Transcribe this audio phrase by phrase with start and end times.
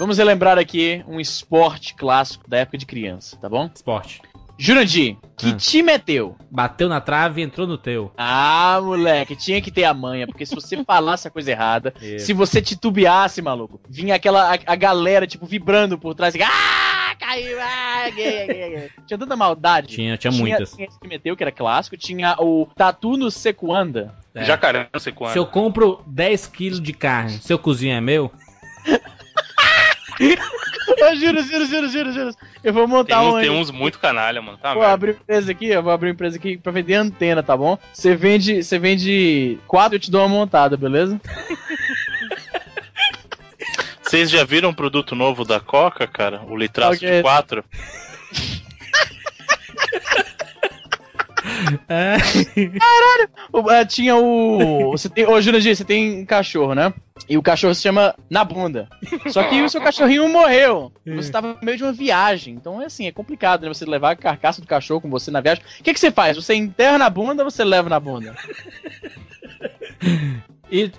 [0.00, 3.68] Vamos relembrar aqui um esporte clássico da época de criança, tá bom?
[3.74, 4.22] Esporte.
[4.56, 5.56] Jurandir, que Hum.
[5.58, 6.36] time é teu?
[6.50, 8.10] Bateu na trave e entrou no teu.
[8.16, 12.24] Ah, moleque, tinha que ter a manha, porque se você falasse a coisa errada, Isso.
[12.24, 17.14] se você titubeasse, maluco, vinha aquela a, a galera, tipo, vibrando por trás, assim, ah,
[17.18, 18.90] caiu, ah, gay, gay, gay.
[19.06, 19.88] Tinha tanta maldade.
[19.88, 20.72] Tinha, tinha muitas.
[20.72, 24.14] Tinha esse que meteu, que era clássico, tinha o Tatu no Sequanda.
[24.34, 24.44] É.
[24.46, 25.32] Jacaré, não sei quando.
[25.34, 28.32] Se eu compro 10 quilos de carne, seu cozinho é meu?
[31.00, 32.30] Eu juro, juro, juro, juro, juro.
[32.62, 33.40] Eu vou Tem, montar uns, um.
[33.40, 34.58] tem uns muito canalha, mano.
[34.58, 34.94] Tá Vou merda.
[34.94, 37.78] abrir empresa aqui, eu vou abrir empresa aqui pra vender antena, tá bom?
[37.92, 41.18] Você vende, você vende quatro, eu te dou uma montada, beleza?
[44.02, 46.42] Vocês já viram um produto novo da Coca, cara?
[46.48, 47.64] O litraço é de 4?
[51.88, 52.16] É.
[53.52, 54.90] O- ah, tinha o.
[54.92, 55.26] Você tem.
[55.26, 56.92] Ô, Jurandir, você tem um cachorro, né?
[57.28, 58.88] E o cachorro se chama Na Bunda.
[59.30, 60.92] Só que o seu cachorrinho morreu.
[61.06, 62.54] Você tava no meio de uma viagem.
[62.54, 63.68] Então é assim, é complicado, né?
[63.68, 65.62] Você levar a carcaça do cachorro com você na viagem.
[65.80, 66.36] O que, que você faz?
[66.36, 68.34] Você enterra na bunda ou você leva na bunda?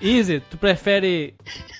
[0.01, 1.33] Easy, tu prefere.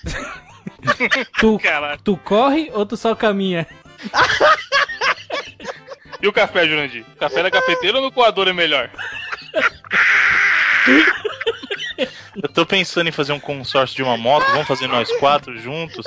[1.38, 2.00] tu, Caralho.
[2.02, 3.66] tu corre ou tu só caminha?
[6.22, 7.04] E o café, Jurandir?
[7.18, 8.88] Café na cafeteira ou no coador é melhor?
[12.40, 16.06] Eu tô pensando em fazer um consórcio de uma moto, vamos fazer nós quatro juntos.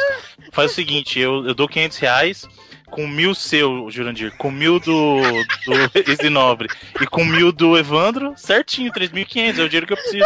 [0.51, 2.47] Faz o seguinte, eu, eu dou 500 reais
[2.89, 5.73] com mil seu, Jurandir, com mil do, do
[6.09, 6.69] Easy Nobre
[7.01, 10.25] e com mil do Evandro, certinho, 3.500, é o dinheiro que eu preciso.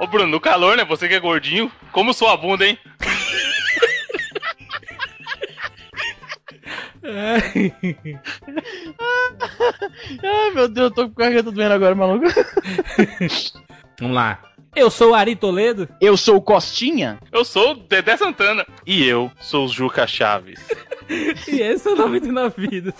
[0.00, 0.84] Ô Bruno, no calor, né?
[0.84, 2.78] Você que é gordinho, como sua bunda, hein?
[10.22, 12.26] Ai, meu Deus, eu tô com a garganta doendo agora, maluco.
[14.00, 14.38] Vamos lá.
[14.74, 15.88] Eu sou o Ari Toledo.
[16.00, 17.18] Eu sou o Costinha?
[17.32, 18.64] Eu sou o Dedé Santana.
[18.86, 20.60] E eu sou o Juca Chaves.
[21.48, 22.94] E esse é o 99 Vidas.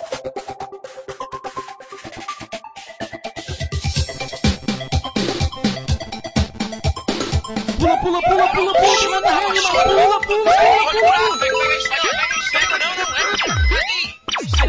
[7.78, 9.94] Pula, pula, pula, pula, pula, manda rede, mano.
[9.94, 11.99] Pula, pula, pula, pula.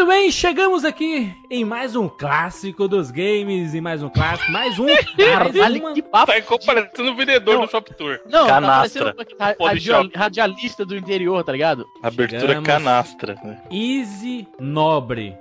[0.00, 4.78] muito bem, chegamos aqui em mais um clássico dos games, em mais um clássico, mais
[4.78, 4.86] um.
[5.18, 6.32] mais Caralho, uma- que papo.
[6.32, 7.64] Tá parecendo o vendedor Não.
[7.66, 8.18] do Shop Tour.
[8.26, 9.12] Não, Canastra.
[9.36, 11.86] tá parecendo radialista do interior, tá ligado?
[12.02, 12.66] Abertura Chegamos.
[12.66, 13.34] canastra.
[13.44, 13.60] né?
[13.70, 15.36] Easy Nobre.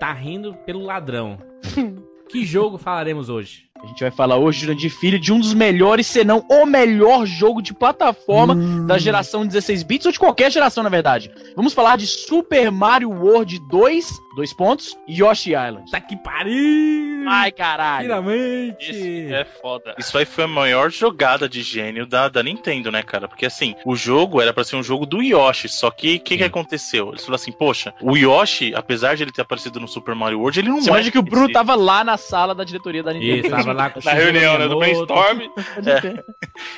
[0.00, 1.38] Tá rindo pelo ladrão.
[2.30, 3.66] que jogo falaremos hoje?
[3.82, 7.26] A gente vai falar hoje, Jurandir Filho, de um dos melhores, se não o melhor
[7.26, 8.54] jogo de plataforma
[8.86, 11.32] da geração 16 bits, ou de qualquer geração, na verdade.
[11.56, 15.90] Vamos falar de Super Mario World 2, dois pontos, Yoshi Island.
[15.90, 17.24] Tá que pariu!
[17.28, 18.04] Ai, caralho.
[18.04, 18.90] Finalmente!
[18.90, 19.94] Isso é foda.
[19.98, 23.26] Isso aí foi a maior jogada de gênio da, da Nintendo, né, cara?
[23.26, 26.38] Porque assim, o jogo era pra ser um jogo do Yoshi, só que o que,
[26.38, 27.08] que aconteceu?
[27.08, 30.60] Eles falaram assim, poxa, o Yoshi, apesar de ele ter aparecido no Super Mario World,
[30.60, 33.12] ele não Você é imagina que o Bruno tava lá na sala da diretoria da
[33.12, 33.46] Nintendo.
[33.46, 35.40] Isso, tava lá com o Na reunião, né, do brainstorm.
[35.84, 36.22] É.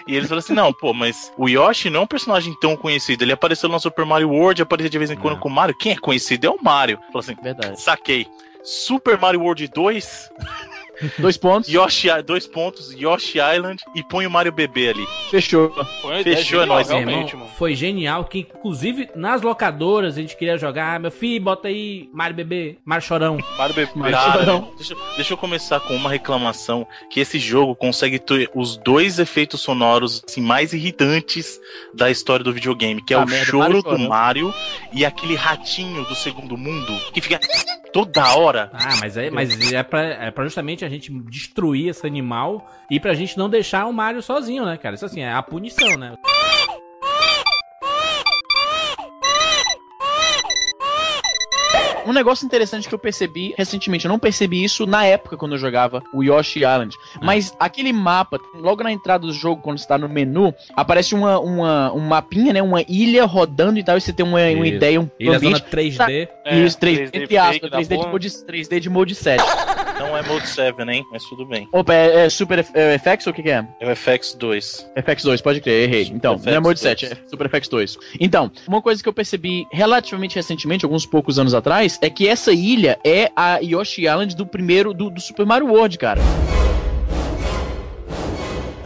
[0.07, 3.23] E eles falaram assim: não, pô, mas o Yoshi não é um personagem tão conhecido.
[3.23, 5.41] Ele apareceu no Super Mario World, aparecia de vez em quando Não.
[5.41, 5.75] com o Mario.
[5.77, 6.99] Quem é conhecido é o Mario.
[7.07, 7.81] Falou assim: Verdade.
[7.81, 8.27] saquei.
[8.63, 10.31] Super Mario World 2,
[11.19, 11.69] Dois pontos.
[11.69, 15.07] Yoshi, dois pontos, Yoshi Island e põe o Mario bebê ali.
[15.31, 15.73] Fechou.
[16.23, 17.57] Fechou, é realmente, irmão, mano.
[17.59, 20.99] foi genial que, inclusive, nas locadoras a gente queria jogar.
[21.01, 23.39] Meu filho, bota aí Mario Bebê, Mario Chorão.
[23.59, 23.91] Mario bebê.
[23.95, 24.73] Mario Cara, Chorão.
[24.77, 29.61] deixa, deixa eu começar com uma reclamação: que esse jogo consegue ter os dois efeitos
[29.61, 31.61] sonoros assim, mais irritantes
[31.93, 34.09] da história do videogame, que é Ah, o merda, choro Mario do.
[34.09, 34.55] Mario
[34.93, 37.39] e aquele ratinho do segundo mundo que fica
[37.95, 38.71] toda hora.
[38.73, 42.99] Ah, mas é, mas é, pra, é pra justamente a gente destruir esse animal e
[42.99, 44.97] pra gente não deixar o Mario sozinho, né, cara?
[44.97, 46.15] Isso assim, é a punição, né?
[52.07, 55.59] Um negócio interessante que eu percebi recentemente, eu não percebi isso na época quando eu
[55.59, 56.97] jogava o Yoshi Island.
[57.23, 61.39] Mas aquele mapa, logo na entrada do jogo, quando você tá no menu, aparece uma,
[61.39, 62.63] uma, um mapinha, né?
[62.63, 65.97] Uma ilha rodando e tal, e você tem uma, uma ideia, um Ilha Zona ambiente.
[65.97, 66.29] 3D.
[66.45, 68.11] É, Isso, 3D, 3D entre aspas, fake da 3D de, porra.
[68.11, 69.45] mode, 3D de mode 7.
[70.05, 71.05] Não é Mode 7, hein?
[71.11, 71.67] Mas tudo bem.
[71.73, 73.67] Opa, é, é Super é, FX ou o que, que é?
[73.81, 74.87] É o FX2.
[74.97, 76.05] FX2, pode crer, errei.
[76.05, 76.83] Super Então, não é Mode FX2.
[76.83, 77.97] 7, é Super FX2.
[78.21, 82.53] Então, uma coisa que eu percebi relativamente recentemente, alguns poucos anos atrás, é que essa
[82.53, 86.21] ilha é a Yoshi Island do primeiro, do, do Super Mario World, cara.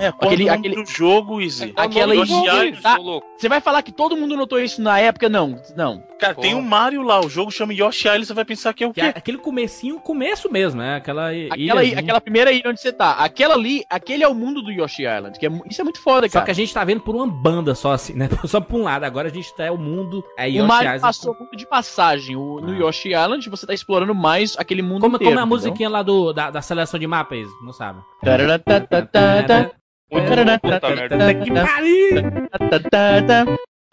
[0.00, 1.72] É, Aquele- é aquele- do jogo, Easy?
[1.74, 2.80] Aquela Yoshi ilha- Island.
[2.80, 2.96] tá.
[3.36, 5.28] Você vai falar que todo mundo notou isso na época?
[5.28, 6.04] Não, não.
[6.18, 6.62] Cara, tem Porra.
[6.62, 9.00] o Mario lá, o jogo chama Yoshi Island, você vai pensar que é o Que
[9.00, 9.18] é quê?
[9.18, 10.96] aquele comecinho, começo mesmo, né?
[10.96, 11.98] Aquela Aquela, ilhazinha.
[12.00, 13.12] aquela primeira ilha onde você tá.
[13.12, 15.38] Aquela ali, aquele é o mundo do Yoshi Island.
[15.38, 16.44] Que é, isso é muito foda, Só cara.
[16.46, 18.28] que a gente tá vendo por uma banda só assim, né?
[18.46, 19.04] Só por um lado.
[19.04, 21.00] Agora a gente tá é o mundo, é Yoshi o Mario Island.
[21.02, 22.34] passou muito de passagem.
[22.36, 22.78] O, no Ah.
[22.88, 25.30] Yoshi Island, você tá explorando mais aquele mundo Como, inteiro.
[25.32, 25.56] como é a entendeu?
[25.56, 28.00] musiquinha lá do, da, da seleção de mapas, não sabe?
[30.10, 31.34] Muito bom, puta merda.
[31.34, 32.48] Que pariu!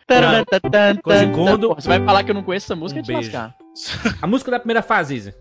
[0.07, 3.31] Porra, Você vai falar que eu não conheço essa música Um é de beijo.
[3.31, 3.55] lascar.
[4.21, 5.33] A música da primeira fase, Izzy.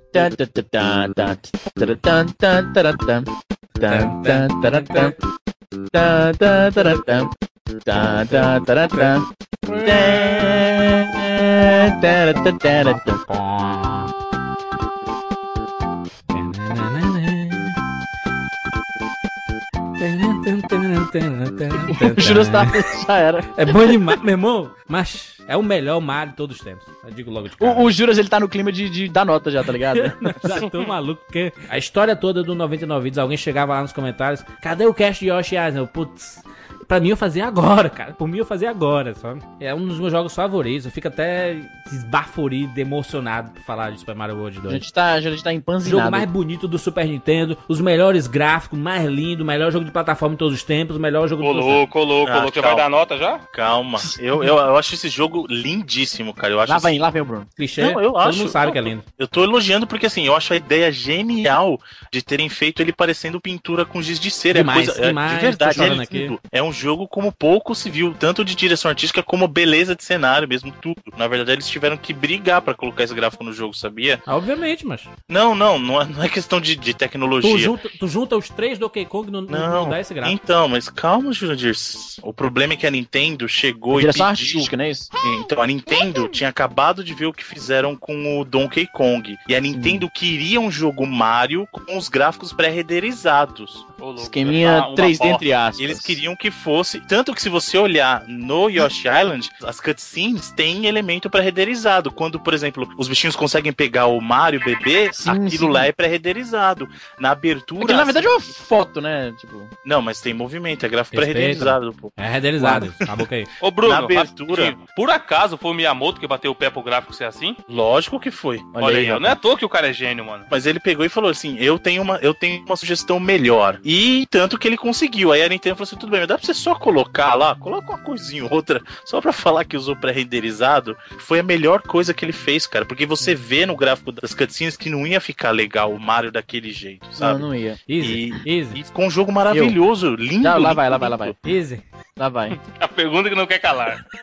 [22.50, 22.64] tá,
[23.06, 23.44] já era.
[23.56, 24.70] É bom demais, meu irmão.
[24.88, 26.86] Mas é o melhor Mario de todos os tempos.
[27.04, 27.72] Eu digo logo de cara.
[27.72, 30.00] O, o Juras, ele tá no clima de, de dar nota já, tá ligado?
[30.46, 34.44] Já tô maluco, porque a história toda do 99 vídeos, alguém chegava lá nos comentários,
[34.62, 35.56] cadê o cast de Yoshi?
[35.74, 36.42] Eu, Putz,
[36.84, 38.12] pra mim eu fazia agora, cara.
[38.12, 39.40] Por mim eu fazia agora, sabe?
[39.60, 40.86] É um dos meus jogos favoritos.
[40.86, 41.56] Eu fico até
[41.92, 44.74] esbaforido, emocionado por falar de Super Mario World A 2.
[44.74, 46.10] gente tá, a gente tá O jogo empanzinado.
[46.10, 50.38] mais bonito do Super Nintendo, os melhores gráficos, mais lindo, melhor jogo de plataforma de
[50.38, 52.06] todos os tempos, o melhor jogo de Ô, todos os tempos.
[52.06, 52.50] louco, ô, Ah.
[52.54, 53.38] Já vai dar nota já?
[53.52, 53.98] Calma.
[54.18, 56.52] Eu, eu, eu acho esse jogo lindíssimo, cara.
[56.52, 57.46] Eu acho Lá vem, lá vem o Bruno.
[57.56, 59.02] Clichê, Não, eu todo acho- mundo sabe que é lindo.
[59.18, 61.78] Eu tô elogiando porque assim, eu acho a ideia genial
[62.12, 64.60] de terem feito ele parecendo pintura com giz de cera.
[64.60, 66.02] Demais, é coisa, é- demais, de verdade, é lindo.
[66.02, 66.38] aqui.
[66.52, 70.46] É um jogo como pouco se viu, tanto de direção artística como beleza de cenário,
[70.48, 71.00] mesmo tudo.
[71.16, 74.20] Na verdade, eles tiveram que brigar pra colocar esse gráfico no jogo, sabia?
[74.26, 75.02] Ah, Obviamente, mas.
[75.28, 77.56] Não, não, não é, não é questão de, de Tu tecnologia.
[77.58, 80.34] junta, tu junta os três Donkey Kong no, no, Não, não dá esse gráfico.
[80.42, 81.74] Então, mas calma, Jurandir.
[82.22, 85.08] O problema é que a Nintendo chegou e Direção pediu artística, não é isso?
[85.40, 89.36] Então, a Nintendo tinha acabado de ver o que fizeram com o Donkey Kong.
[89.48, 93.86] E a Nintendo queria um jogo Mario com os gráficos pré-renderizados.
[94.06, 94.22] Louco.
[94.22, 95.34] Esqueminha Uma- uma 3D bosta.
[95.34, 95.78] entre aspas.
[95.78, 97.00] E eles queriam que fosse.
[97.00, 102.10] Tanto que se você olhar no Yoshi Island, as cutscenes têm elemento pré-renderizado.
[102.10, 105.72] Quando, por exemplo, os bichinhos conseguem pegar o Mario bebê, Sim, aquilo sim.
[105.72, 106.88] lá é pré-renderizado.
[107.18, 107.80] Na abertura.
[107.80, 109.32] Porque na verdade é uma foto, né?
[109.38, 112.12] Tipo, Não, mas tem movimento, é gráfico pré-renderizado, pô.
[112.16, 112.92] É renderizado.
[113.00, 113.46] Acabou que aí.
[113.60, 116.82] Ô, Bruno, Na abertura- rapidinho, por acaso foi o Miyamoto que bateu o pé pro
[116.82, 117.56] gráfico ser assim?
[117.68, 118.60] Lógico que foi.
[118.74, 119.22] Olha, aí, ó, rapaz.
[119.22, 120.44] não é à toa que o cara é gênio, mano.
[120.50, 123.78] Mas ele pegou e falou assim: eu tenho uma, eu tenho uma sugestão melhor.
[123.84, 123.93] E
[124.30, 125.32] tanto que ele conseguiu.
[125.32, 127.90] Aí a Nintendo falou assim: tudo bem, mas dá pra você só colocar lá, coloca
[127.92, 130.96] uma coisinha ou outra, só pra falar que usou pré-renderizado.
[131.18, 132.84] Foi a melhor coisa que ele fez, cara.
[132.84, 136.72] Porque você vê no gráfico das cutscenes que não ia ficar legal o Mario daquele
[136.72, 137.40] jeito, não, sabe?
[137.40, 137.78] não ia.
[137.88, 140.42] Easy, easy, E ficou um jogo maravilhoso, lindo.
[140.44, 141.36] Já, lá lindo, vai, lá vai, lá vai.
[141.46, 141.82] easy.
[142.16, 142.60] Lá vai.
[142.80, 144.04] A pergunta que não quer calar.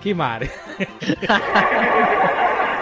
[0.00, 0.50] Que Mario.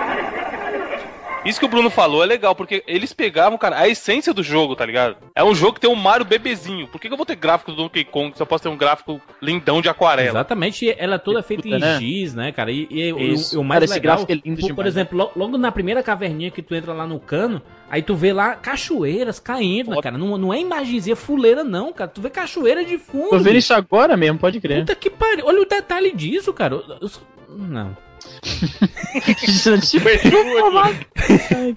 [1.47, 4.75] Isso que o Bruno falou é legal, porque eles pegavam, cara, a essência do jogo,
[4.77, 5.17] tá ligado?
[5.35, 6.87] É um jogo que tem um Mario bebezinho.
[6.89, 8.77] Por que, que eu vou ter gráfico do Donkey Kong se eu posso ter um
[8.77, 10.31] gráfico lindão de aquarela?
[10.31, 11.99] Exatamente, ela é toda feita Puta, em né?
[11.99, 12.71] giz, né, cara?
[12.73, 14.89] E, e o- o, mais Cara, esse legal, gráfico é lindo por, demais, por né?
[14.89, 18.33] exemplo, lo- logo na primeira caverninha que tu entra lá no cano, aí tu vê
[18.33, 20.19] lá cachoeiras caindo, né, cara?
[20.19, 22.11] Não, não é imagenzinha fuleira, não, cara.
[22.11, 23.31] Tu vê cachoeira de fundo.
[23.31, 24.81] Tô vendo isso agora mesmo, pode crer.
[24.81, 25.47] Puta que pariu.
[25.47, 26.75] Olha o detalhe disso, cara.
[26.75, 27.11] Eu- eu-
[27.57, 27.97] não.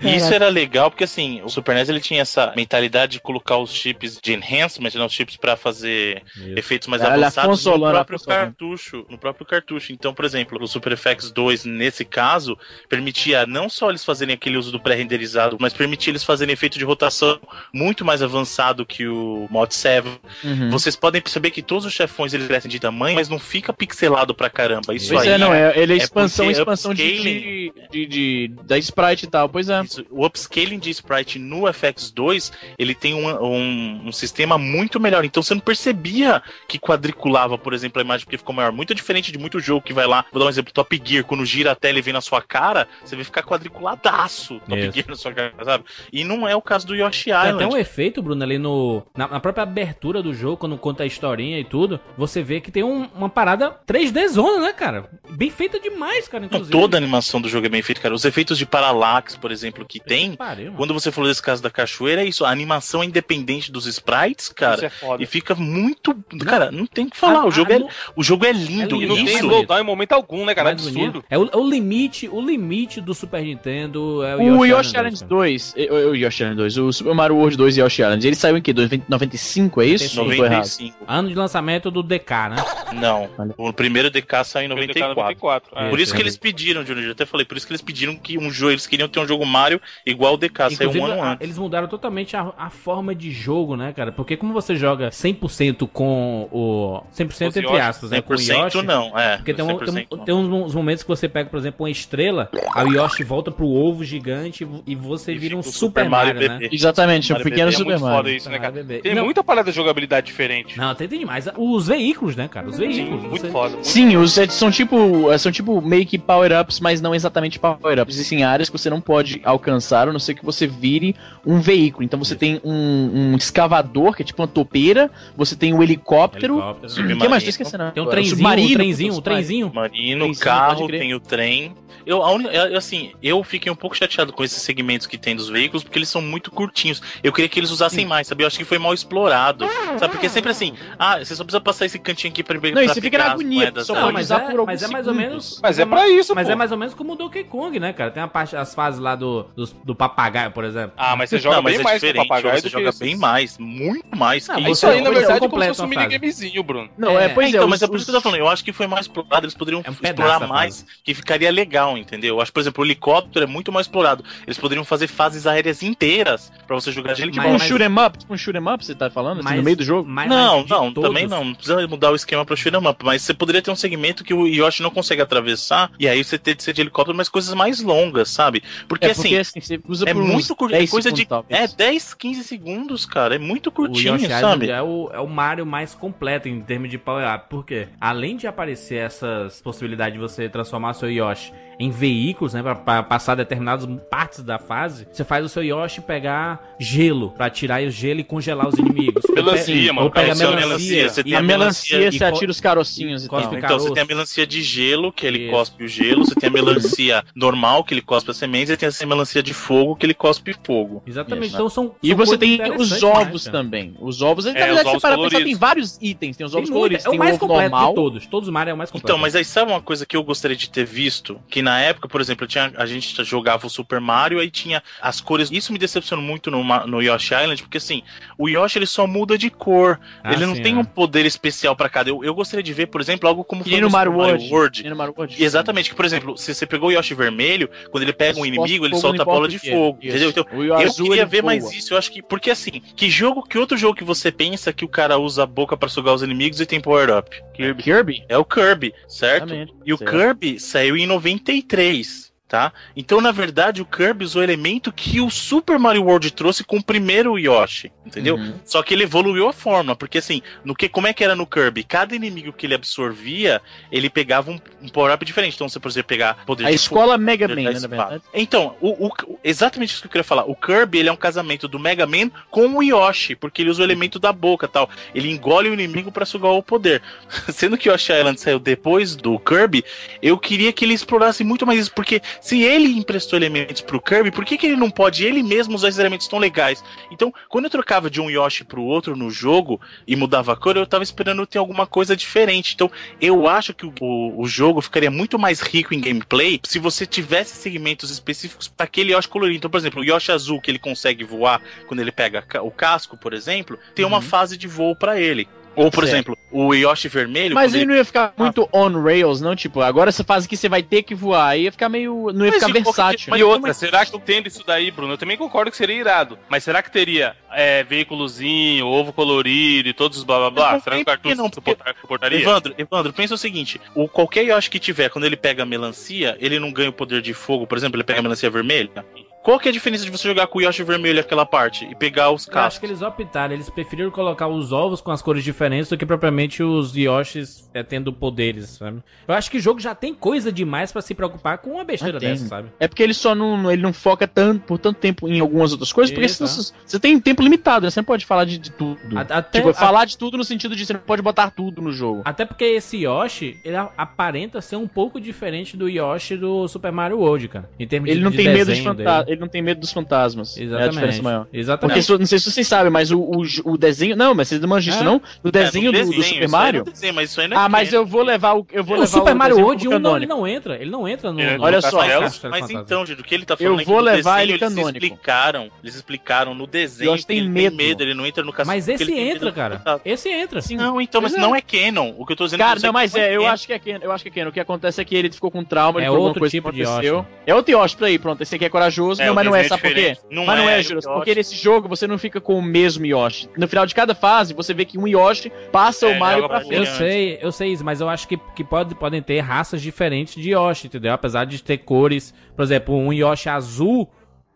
[0.03, 3.73] Isso era legal porque assim, o Super NES ele tinha essa mentalidade de colocar os
[3.73, 6.23] chips de enhancement, né, os chips pra fazer
[6.55, 9.91] efeitos mais avançados no próprio cartucho, no próprio cartucho.
[9.91, 14.57] Então, por exemplo, o Super FX 2 nesse caso permitia não só eles fazerem aquele
[14.57, 17.39] uso do pré-renderizado, mas permitia eles fazerem efeito de rotação
[17.73, 20.07] muito mais avançado que o Mod 7.
[20.43, 20.69] Uhum.
[20.69, 24.33] Vocês podem perceber que todos os chefões eles crescem de tamanho, mas não fica pixelado
[24.33, 24.93] pra caramba.
[24.93, 28.05] Isso Pois aí é, não, é, ele é expansão, porque expansão de, upscaling- de, de-
[28.05, 29.81] de- da sprite e tal, pois é.
[29.81, 35.23] Isso, o upscaling de sprite no FX2, ele tem um, um, um sistema muito melhor.
[35.25, 38.71] Então você não percebia que quadriculava, por exemplo, a imagem porque ficou maior.
[38.71, 41.45] Muito diferente de muito jogo que vai lá, vou dar um exemplo, Top Gear, quando
[41.45, 44.91] gira a tela e vem na sua cara, você vai ficar quadriculadaço Top Isso.
[44.93, 45.83] Gear na sua cara, sabe?
[46.11, 47.63] E não é o caso do Yoshi Tem Island.
[47.63, 49.03] até um efeito, Bruno, ali no.
[49.15, 52.71] Na, na própria abertura do jogo, quando conta a historinha e tudo, você vê que
[52.71, 55.09] tem um- uma parada 3D zona, né, cara?
[55.29, 56.71] Bem feita demais, cara, Não, inclusive.
[56.71, 58.13] toda a animação do jogo é bem feita, cara.
[58.13, 60.35] Os efeitos de paralaxe, por exemplo, que tem.
[60.35, 60.73] Pariu.
[60.73, 62.45] Quando você falou desse caso da cachoeira, é isso.
[62.45, 64.85] A animação é independente dos sprites, Isso cara.
[64.85, 65.21] é foda.
[65.21, 66.15] E fica muito.
[66.45, 67.45] Cara, não tem o que falar.
[67.45, 67.79] O jogo é,
[68.15, 68.95] o jogo é lindo.
[68.95, 69.45] É E não lindo, tem isso.
[69.45, 70.69] slowdown em momento algum, né, cara?
[70.69, 70.97] É absurdo.
[70.97, 71.23] bonito.
[71.29, 74.97] É o, é o limite, o limite do Super Nintendo é o, O Yoshi, Yoshi
[74.97, 78.27] Island 2, eh, o Yoshi Island 2, o Super Mario World 2 e Yoshi Island,
[78.27, 78.73] ele saiu em que?
[79.07, 80.19] 95, é isso?
[80.21, 80.49] Ou tô errado?
[80.49, 80.97] 95.
[81.07, 82.55] Ano de lançamento do DK, né?
[82.93, 83.29] Não.
[83.57, 85.15] O primeiro DK saiu em 94.
[85.15, 85.71] 94.
[85.75, 85.89] É.
[85.89, 86.25] Por isso É, que é.
[86.25, 88.85] eles pediram, Júnior, eu até falei, por isso que eles pediram que um jogo, eles
[88.87, 91.43] queriam ter um jogo Mario igual o DK, saiu um ano a- antes.
[91.45, 94.11] eles mudaram totalmente a, a forma de jogo, né, cara?
[94.11, 97.01] Porque como você joga 100% com o...
[97.15, 98.21] 100% entre Yoshi, aspas, né?
[98.21, 98.81] Com o 100% Yoshi.
[98.83, 99.37] não, é.
[99.37, 100.25] Porque tem, um- tem, 100% um- não.
[100.25, 103.67] tem uns, uns momentos que você pega, por exemplo, uma estrela, o Yoshi volta pro
[103.67, 106.69] ovo gigante e você E vira um fica o Super, Super Mario, Mario né?
[106.71, 108.17] Exatamente, um Mario pequeno É Super muito Mario.
[108.17, 109.01] foda isso, né, Super cara?
[109.01, 109.25] Tem Não.
[109.25, 110.77] muita parada de jogabilidade diferente.
[110.77, 111.47] Não, tem, demais.
[111.57, 112.67] Os veículos, né, cara?
[112.67, 113.21] Os Sim, veículos.
[113.23, 113.73] muito você- foda.
[113.75, 114.97] muito Sim, os são tipo,
[115.37, 118.15] são tipo meio que power-ups, mas não exatamente power-ups.
[118.15, 121.15] Existem áreas que você não pode alcançar, a não ser que você vire
[121.45, 122.03] um veículo.
[122.03, 122.39] Então você Isso.
[122.39, 126.55] tem um, um escavador, que é tipo uma topeira, você tem o helicóptero.
[126.55, 126.85] Helicóptero.
[126.85, 127.21] O Submarino.
[127.21, 127.43] que mais?
[127.43, 127.91] Tô esquecendo.
[127.91, 129.71] Tem um trenzinho, um Submarino, trenzinho, um trenzinho.
[129.73, 131.73] Marino, carro, tem o trem.
[132.05, 135.83] Eu, eu, assim, eu fiquei um pouco chateado com esses segmentos que tem dos veículos,
[135.83, 137.01] porque eles são muito curtinhos.
[137.23, 138.43] Eu queria que eles usassem mais, sabe?
[138.43, 139.65] Eu acho que foi mal explorado.
[139.99, 140.13] Sabe?
[140.13, 142.87] Porque é sempre assim, ah, você só precisa passar esse cantinho aqui pra, Não, pra
[142.87, 144.01] você fica na agonia, só né?
[144.01, 145.59] Pode mas usar é, por alguns mas é mais ou menos.
[145.61, 146.53] Mas é pra isso, Mas pô.
[146.53, 148.11] é mais ou menos como o Donkey Kong, né, cara?
[148.11, 150.93] Tem a parte, as fases lá do, do, do papagaio, por exemplo.
[150.97, 153.57] Ah, mas você joga Não, mas bem é mais diferente, papagaio você joga bem mais,
[153.57, 154.47] muito mais.
[154.47, 156.89] Não, Isso aí, na verdade, é como se fosse um minigamezinho, Bruno.
[156.97, 157.49] Não, é, É, pois é.
[157.49, 158.87] então, os- mas é por isso que eu tô os- falando, eu acho que foi
[158.87, 162.35] mais explorado, eles poderiam É um explorar mais, que ficaria legal, entendeu?
[162.35, 164.23] Eu acho, por exemplo, o helicóptero é muito mais explorado.
[164.45, 167.83] Eles poderiam fazer fases aéreas inteiras pra você jogar de Tipo Mas- um mas- shoot
[167.83, 169.39] 'em up, tipo um shoot 'em up, você tá falando?
[169.39, 170.09] assim, Mas- no meio do jogo?
[170.09, 171.43] mas- não, mas não, todos- também não.
[171.45, 174.23] Não precisa mudar o esquema pra shoot 'em up, mas você poderia ter um segmento
[174.23, 177.29] que o Yoshi não consegue atravessar, e aí você ter de ser de helicóptero, mas
[177.29, 178.63] coisas mais longas, sabe?
[178.87, 181.21] Porque É assim, porque assim, você usa é muito curto, é 10 coisa de.
[181.21, 181.73] É talvez.
[181.73, 183.35] 10, 15 segundos, cara.
[183.35, 184.69] É muito O curtinho, Island sabe?
[184.69, 187.45] é o, é o Mario mais completo em termos de power up.
[187.49, 187.87] Por quê?
[187.99, 192.61] Além de aparecer essas possibilidades de você transformar seu Yoshi em veículos, né?
[192.61, 197.49] Pra, pra passar determinadas partes da fase, você faz o seu Yoshi pegar gelo, pra
[197.49, 199.23] tirar o gelo e congelar os inimigos.
[199.33, 200.11] Melancia, Ou mano.
[200.11, 200.67] pega Esse é o melancia.
[200.67, 203.39] melancia, você tem a melancia, melancia você atira os carocinhos e tal.
[203.39, 203.87] Então, caroço.
[203.87, 205.51] você tem a melancia de gelo, que ele Isso.
[205.69, 208.89] Cospe o gelo, você tem a melancia normal, que ele cospe as sementes, e tem
[208.89, 211.03] a melancia de fogo, que ele cospe fogo.
[211.05, 211.47] Exatamente.
[211.47, 211.55] Isso.
[211.55, 211.95] Então são.
[212.01, 213.95] E são você coisas tem os demais, ovos também.
[213.99, 216.37] Os ovos, na É, verdade, os você para pensar, tem vários itens.
[216.37, 217.89] Tem os Tem ovos muita- coloridos, é o tem mais o ovo completo normal.
[217.89, 218.25] de todos.
[218.27, 219.05] Todos os Mario é o mais completo.
[219.07, 221.39] Então, mas aí sabe uma coisa que eu gostaria de ter visto?
[221.49, 225.21] Que na época, por exemplo, tinha, a gente jogava o Super Mario, aí tinha as
[225.21, 225.49] cores.
[225.51, 228.03] Isso me decepcionou muito no, no Yoshi Island, porque assim,
[228.37, 229.99] o Yoshi ele só muda de cor.
[230.23, 230.77] Ah, ele não sim, tem é.
[230.77, 232.09] um poder especial pra cada.
[232.09, 234.77] Eu, eu gostaria de ver, por exemplo, algo como nem no Mario World.
[234.77, 235.35] Que nem no Mario World.
[235.41, 238.85] Exatamente, que, por exemplo, se você pegou o Yoshi vermelho, quando ele pega um inimigo,
[238.85, 239.71] ele solta a bola de é.
[239.71, 239.99] fogo.
[240.01, 240.09] Isso.
[240.09, 240.29] Entendeu?
[240.29, 240.45] Então,
[240.81, 241.73] eu queria ver mais voa.
[241.73, 241.93] isso.
[241.93, 242.21] Eu acho que.
[242.21, 245.45] Porque assim, que jogo, que outro jogo que você pensa que o cara usa a
[245.45, 247.29] boca pra sugar os inimigos e tem power-up?
[247.53, 247.83] Kirby.
[247.83, 248.23] Kirby?
[248.29, 249.45] É o Kirby, certo?
[249.45, 249.73] Exatamente.
[249.85, 250.11] E o Certo.
[250.11, 252.73] Kirby saiu em 93, tá?
[252.95, 256.77] Então, na verdade, o Kirby usou o elemento que o Super Mario World trouxe com
[256.77, 258.35] o primeiro Yoshi, entendeu?
[258.35, 258.55] Uhum.
[258.65, 261.45] Só que ele evoluiu a fórmula, porque assim, no que, como é que era no
[261.45, 261.83] Kirby?
[261.83, 265.53] Cada inimigo que ele absorvia, ele pegava um, um power-up diferente.
[265.55, 268.23] Então, você, por exemplo, pegar poder A de escola Mega poder Man, né, na verdade.
[268.33, 270.45] Então, o, o- exatamente isso que eu queria falar.
[270.45, 273.83] O Kirby, ele é um casamento do Mega Man com o Yoshi, porque ele usa
[273.83, 274.89] o elemento da boca e tal.
[275.13, 277.01] Ele engole o inimigo pra sugar o poder.
[277.53, 279.83] Sendo que o Yoshi Island saiu depois do Kirby,
[280.19, 284.31] eu queria que ele explorasse muito mais isso, porque se ele emprestou elementos pro Kirby,
[284.31, 286.83] por que, que ele não pode ele mesmo usar esses elementos tão legais?
[287.11, 290.77] Então, quando eu trocava de um Yoshi pro outro no jogo e mudava a cor,
[290.77, 292.73] eu tava esperando ter alguma coisa diferente.
[292.75, 296.79] Então, eu acho que o, o, o jogo ficaria muito mais rico em gameplay se
[296.79, 299.57] você tivesse segmentos específicos para aquele Yoshi colorido.
[299.57, 303.17] Então, por exemplo, o Yoshi azul que ele consegue voar quando ele pega o casco,
[303.17, 304.21] por exemplo, tem uma Uhum.
[304.21, 305.47] fase de voo para ele.
[305.79, 306.13] Ou, por Certo.
[306.15, 307.55] exemplo, o Yoshi vermelho.
[307.55, 309.55] Mas ele não ia ficar muito on rails, não?
[309.55, 311.49] Tipo, agora essa fase aqui você vai ter que voar.
[311.49, 312.31] Aí ia ficar meio.
[312.33, 313.19] Não ia Mas ficar versátil.
[313.33, 315.13] jeito, e outra, será que tendo isso daí, Bruno?
[315.13, 316.37] Eu também concordo que seria irado.
[316.49, 320.73] Mas será que teria é, veículozinho, ovo colorido e todos os blá blá blá?
[320.73, 322.39] Não será que o que cartucho não, suportar- suportaria?
[322.39, 326.35] Evandro, Evandro, pensa o seguinte: o qualquer Yoshi que tiver, quando ele pega a melancia,
[326.39, 329.05] ele não ganha o poder de fogo, por exemplo, ele pega a melancia vermelha.
[329.41, 331.95] Qual que é a diferença de você jogar com o Yoshi vermelho aquela parte e
[331.95, 332.79] pegar os Eu acho cascos?
[332.79, 336.61] que eles optaram, eles preferiram colocar os ovos com as cores diferentes do que propriamente
[336.61, 339.01] os Yoshis é, tendo poderes, sabe?
[339.27, 342.17] Eu acho que o jogo já tem coisa demais pra se preocupar com uma besteira
[342.17, 342.69] Ah, dessa, sabe?
[342.79, 345.93] É porque ele só não, ele não foca tanto, por tanto tempo em algumas outras
[345.93, 347.89] coisas, porque Isso, senão você, você tem tempo limitado, né?
[347.89, 348.99] Você não pode falar de, de tudo.
[349.17, 351.81] A- Até, tipo, a- falar de tudo no sentido de você não pode botar tudo
[351.81, 352.21] no jogo.
[352.25, 357.19] até porque esse Yoshi, ele aparenta ser um pouco diferente do Yoshi do Super Mario
[357.19, 357.69] World, cara.
[357.79, 359.28] Em termos Ele de, não de tem medo de fantasma.
[359.29, 360.57] Ele não tem medo dos fantasmas.
[360.57, 360.91] É a Exatamente.
[360.93, 361.47] diferença maior.
[361.53, 362.05] Exatamente.
[362.07, 364.15] Porque, não sei se vocês sabem, mas o, o, o desenho.
[364.15, 365.05] Não, mas vocês não manjam isso, É?
[365.05, 365.21] não?
[365.43, 366.81] No desenho, É, no do, do desenho, Super Mario.
[366.81, 368.01] é no desenho, mas isso aí não é Ah, mas canon.
[368.01, 368.65] eu vou levar o.
[368.71, 370.75] Eu vou o levar Super Mario desenho World como 1 não, ele não entra.
[370.75, 371.39] Ele não entra no.
[371.39, 373.79] É, no olha só, Castelo Mas, mas então, gente, o que ele tá Eu falando
[373.79, 375.05] é que vou no levar desenho ele eles canônico.
[375.05, 377.77] explicaram, eles explicaram no desenho que tem ele medo.
[377.77, 378.75] tem medo, ele não entra no castelo.
[378.75, 379.81] Mas esse ele entra, cara.
[380.03, 380.59] Esse entra.
[380.71, 381.37] Não, então, mas é.
[381.39, 382.13] não é canon.
[382.17, 383.53] O que eu tô dizendo Cara, não, mas é, eu canon.
[383.53, 384.47] acho que é Ken, eu acho que é Ken.
[384.47, 386.51] O que acontece é que ele ficou com trauma, É ele por alguma outro coisa
[386.51, 387.15] tipo que aconteceu.
[387.17, 387.27] Yoshi.
[387.45, 388.41] É outro Yoshi pra aí, pronto.
[388.41, 390.17] Esse aqui é corajoso, É, não, mas não é, desenho sabe por quê?
[390.29, 392.61] Não mas não é é, o Juras, porque nesse jogo você não fica com o
[392.61, 393.49] mesmo Yoshi.
[393.57, 396.61] No final de cada fase, você vê que um Yoshi passa É, o Mario pra
[396.61, 396.75] frente.
[396.75, 400.41] Eu sei, eu sei isso, mas eu acho que, que pode, podem ter raças diferentes
[400.41, 401.13] de Yoshi, entendeu?
[401.13, 404.09] Apesar de ter cores, por exemplo, um Yoshi azul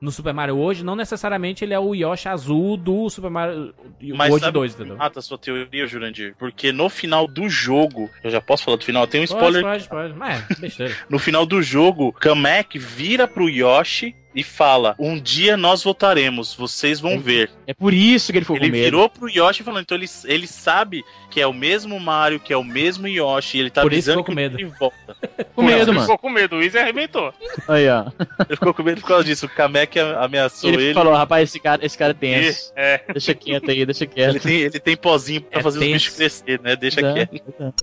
[0.04, 4.28] no Super Mario hoje, não necessariamente ele é o Yoshi azul do Super Mario Mas
[4.30, 4.96] World sabe 2, entendeu?
[5.00, 6.36] Ah, tá sua teoria, Jurandir.
[6.38, 9.64] Porque no final do jogo, eu já posso falar do final, tem um Pode, spoiler.
[9.64, 10.14] pode, pode.
[10.14, 10.94] Mas é, besteira.
[11.10, 17.00] No final do jogo, Kamek vira pro Yoshi e fala: Um dia nós voltaremos, vocês
[17.00, 17.50] vão ver.
[17.68, 18.84] É por isso que ele ficou Ele com medo.
[18.86, 22.58] virou pro Yoshi falando, então ele, ele sabe que é o mesmo Mario, que é
[22.58, 24.58] o mesmo Yoshi, e ele tá Por isso avisando ficou com que medo.
[24.60, 25.18] ele volta.
[25.56, 26.02] com medo, Ele mano.
[26.02, 27.34] ficou com medo, o Easy arrebentou.
[27.68, 28.06] Aí, ó.
[28.48, 29.46] Ele ficou com medo por causa disso.
[29.46, 30.94] O Kamek ameaçou Ele, ele.
[30.94, 32.72] falou, rapaz, esse cara, esse cara é tenso.
[32.76, 33.02] É.
[33.12, 34.40] Deixa quieto aí, deixa Ele quieto.
[34.44, 35.94] tem, ele tem pozinho pra É fazer os tenso.
[35.94, 36.76] bichos crescer, né?
[36.76, 37.42] Deixa Dá, quieto.
[37.60, 37.74] dá.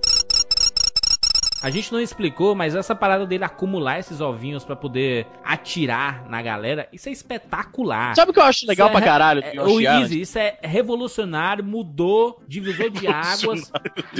[1.62, 6.40] A gente não explicou, mas essa parada dele acumular esses ovinhos pra poder atirar na
[6.40, 8.14] galera, isso é espetacular.
[8.14, 9.80] Sabe o que eu acho legal Isso é pra caralho do É, o?
[9.80, 13.70] Easy, isso é revolucionário, mudou, divisor de águas,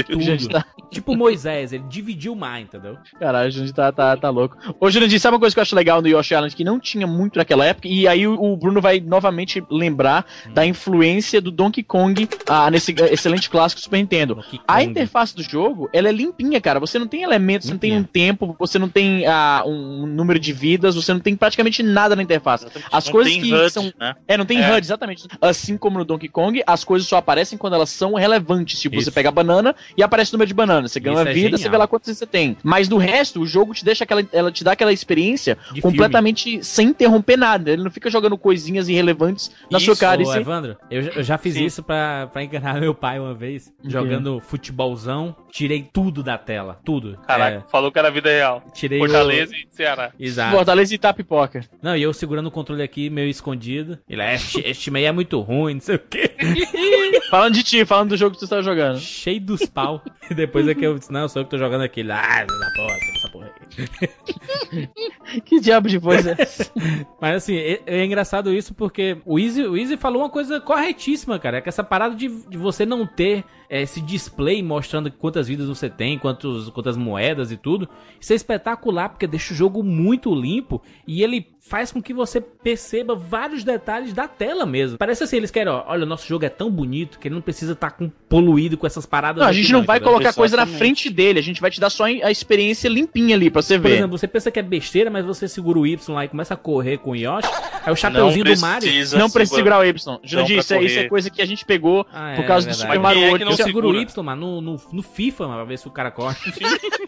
[0.07, 0.49] tudo.
[0.49, 2.99] Tá- Tipo Moisés, ele dividiu o mar, entendeu?
[3.19, 4.57] Caralho, a gente tá, tá, tá louco.
[4.81, 7.07] Ô, Jurandir, sabe uma coisa que eu acho legal no Yoshi Island que não tinha
[7.07, 7.87] muito naquela época?
[7.87, 13.49] E aí o, Bruno vai novamente lembrar da influência do Donkey Kong ah, nesse excelente
[13.49, 14.45] clássico Super Nintendo.
[14.67, 16.81] A interface do jogo, ela é limpinha, cara.
[16.81, 20.39] Você não tem elementos, você não tem um tempo, você não tem ah, um número
[20.39, 22.67] de vidas, você não tem praticamente nada na interface.
[22.91, 24.15] As Não coisas que HUD, são né?
[24.27, 24.71] é, não tem É.
[24.73, 25.27] HUD, exatamente.
[25.41, 28.81] Assim como no Donkey Kong, as coisas só aparecem quando elas são relevantes.
[28.81, 29.05] Tipo, Isso.
[29.07, 30.89] você pega a banana e aparece o número de banana.
[30.89, 32.57] Você ganha é vida, você vê lá quantas você tem.
[32.63, 34.23] Mas no resto, o jogo te deixa aquela.
[34.33, 37.71] Ela te dá aquela experiência De completamente sem interromper nada.
[37.71, 40.21] Ele não fica jogando coisinhas irrelevantes na sua Isso, cara.
[40.21, 41.65] Ô, Isso é- Evandro, eu, já- eu já fiz Sim.
[41.65, 43.91] isso pra, pra enganar meu pai uma vez, quê?
[43.91, 47.19] jogando futebolzão, tirei tudo da tela, tudo.
[47.27, 48.63] Caraca, falou que era vida real.
[48.67, 50.13] É, tirei Fortaleza e Ceará.
[50.19, 50.23] o...
[50.23, 50.57] Exato.
[50.57, 51.65] Fortaleza e Itapipoca.
[51.83, 53.99] Não, e eu segurando o controle aqui, meio escondido.
[54.09, 56.31] Ele, é, este, este time aí é muito ruim, não sei o quê.
[57.31, 58.99] Falando de ti, falando do jogo que tu tá jogando.
[58.99, 60.03] Cheio dos pau.
[60.31, 62.03] E depois é que eu disse, não, sou eu que tô jogando aqui.
[62.03, 63.30] Ah, da porra, tira essa porra aí.
[65.45, 66.73] Que diabo de coisa é essa?
[67.21, 71.39] Mas assim, é, é engraçado isso porque o Easy, o Easy falou uma coisa corretíssima,
[71.39, 71.59] cara.
[71.59, 75.69] É que essa parada de, de você não ter é, esse display mostrando quantas vidas
[75.69, 77.89] você tem, quantos, quantas moedas e tudo.
[78.21, 82.41] Isso é espetacular porque deixa o jogo muito limpo e ele faz com que você
[82.41, 84.99] perceba vários detalhes da tela mesmo.
[84.99, 87.41] Parece assim, eles querem, ó, olha, o nosso jogo é tão bonito que ele não
[87.41, 89.41] precisa estar com, poluído com essas paradas.
[89.41, 90.15] Não, a gente não vai entendeu?
[90.15, 91.39] colocar coisa na frente dele.
[91.39, 93.99] A gente vai te dar só a experiência limpinha ali pra você Por ver.
[93.99, 96.57] exemplo, você pensa que é besteira, mas você segura o Y lá e começa a
[96.57, 97.49] correr com o Yoshi.
[97.87, 98.91] Aí o chapeuzinho do Mario.
[99.17, 100.19] Não precisa segurar o Y.
[100.25, 102.71] Jurandir, isso, é- isso é coisa que a gente pegou Ah, por é, causa do
[102.71, 102.89] verdade.
[102.93, 103.45] Super Mario é World.
[103.45, 103.95] não Eu seguro o?
[103.97, 106.37] Y, mano, no, no, no FIFA, mano, pra ver se o cara corre.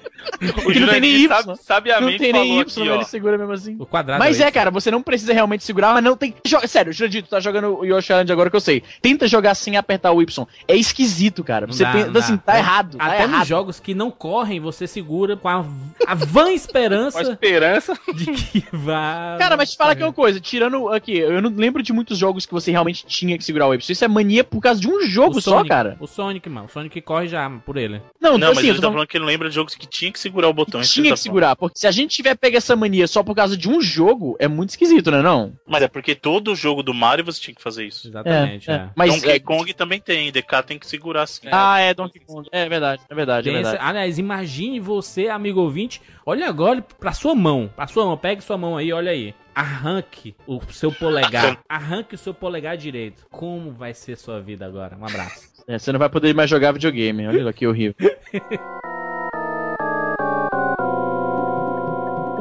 [0.64, 1.29] O não tem nem Y.
[1.29, 2.94] sabe- Não sabiamente tem nem falou Y, aqui, ó.
[2.94, 3.77] ele segura mesmo assim.
[3.79, 4.52] O quadrado Mas é é.
[4.53, 6.35] Cara, você não precisa realmente segurar, mas não tem.
[6.47, 8.83] Jo- Sério, Jurandir, tu tá jogando o Yoshi Island agora que eu sei.
[9.01, 10.47] Tenta jogar sem apertar o Y.
[10.69, 11.67] É esquisito, cara.
[11.67, 12.97] Você dá, pensa não assim, tá É- errado.
[12.99, 13.47] Tá Até nos errado.
[13.47, 15.65] jogos que não correm, você segura com a,
[16.07, 17.99] a vã Com a esperança esperança.
[18.15, 19.37] de que vá.
[19.38, 22.45] Cara, mas te falar aqui uma coisa, tirando aqui, eu não lembro de muitos jogos
[22.47, 23.93] que você realmente tinha que segurar o Y.
[23.93, 25.97] Isso é mania por causa de um jogo o só, Sonic, cara.
[26.01, 26.67] O Sonic, mano.
[26.67, 28.01] O Sonic corre já por ele.
[28.21, 29.75] Não, Não, mas assim, ele eu tá falando falando que ele não lembra de jogos
[29.75, 30.81] que tinha que segurar o botão.
[30.81, 31.57] que tinha ele que tá segurar.
[31.57, 34.48] Porque se a gente tiver pego essa mania só por causa de um jogo, é
[34.48, 35.52] muito esquisito, né não?
[35.64, 38.09] Mas é porque todo jogo do Mario você tinha que fazer isso.
[38.09, 38.74] Exatamente, é.
[38.74, 38.90] é.
[38.96, 41.46] Mas Donkey é- Kong também tem, DK tem que segurar assim.
[41.52, 42.48] Ah, é Donkey Kong.
[42.50, 43.78] É verdade, é verdade, é verdade.
[43.81, 47.70] aliás, imagine você, amigo ouvinte, olha agora pra sua mão.
[47.76, 49.33] Pra sua mão, pegue sua mão aí, olha aí.
[49.55, 51.61] Arranque o seu polegar.
[51.68, 53.24] Arranque o seu polegar direito.
[53.31, 54.96] Como vai ser sua vida agora?
[54.96, 55.52] Um abraço.
[55.68, 57.28] É, você não vai poder mais jogar videogame.
[57.28, 57.94] Olha que horrível.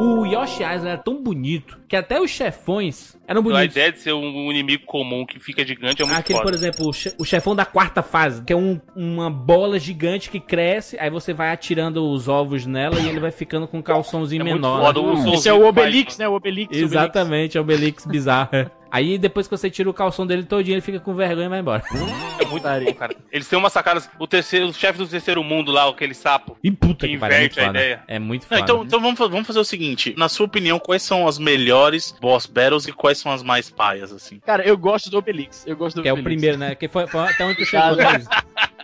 [0.04, 3.66] O Yoshi Island era tão bonito que até os chefões eram A bonitos.
[3.76, 6.56] ideia de ser um inimigo comum que fica gigante é muito Aquele, por foda.
[6.58, 10.40] exemplo, o che- o chefão da quarta fase, que é um- uma bola gigante que
[10.40, 14.42] cresce, aí você vai atirando os ovos nela e ele vai ficando com um calçãozinho
[14.42, 14.86] É muito menor.
[14.86, 15.08] foda, né?
[15.08, 16.28] o Esse é Soulzinho o faz, Obelix, né?
[16.28, 16.78] O Obelix.
[16.78, 18.50] Exatamente, é o Belix bizarro.
[18.94, 21.60] Aí depois que você tira o calção dele todinho, ele fica com vergonha e vai
[21.62, 21.82] embora.
[21.94, 23.16] É muito bom, cara.
[23.32, 24.10] Eles têm umas sacadas.
[24.20, 26.58] O terceiro, o chefe do terceiro mundo lá, aquele sapo.
[26.62, 27.80] E puta que pariu, é muito Inverte a foda.
[27.80, 28.04] ideia.
[28.06, 28.62] É muito Não, foda.
[28.62, 32.46] então então vamos, vamos fazer o seguinte: na sua opinião, quais são as melhores boss
[32.46, 34.40] battles e quais são as mais paias, assim?
[34.40, 35.66] Cara, eu gosto do Obelix.
[35.66, 36.76] Eu gosto do Que é o primeiro, né?
[36.76, 38.24] Que foi, foi até onde tu chegou, né?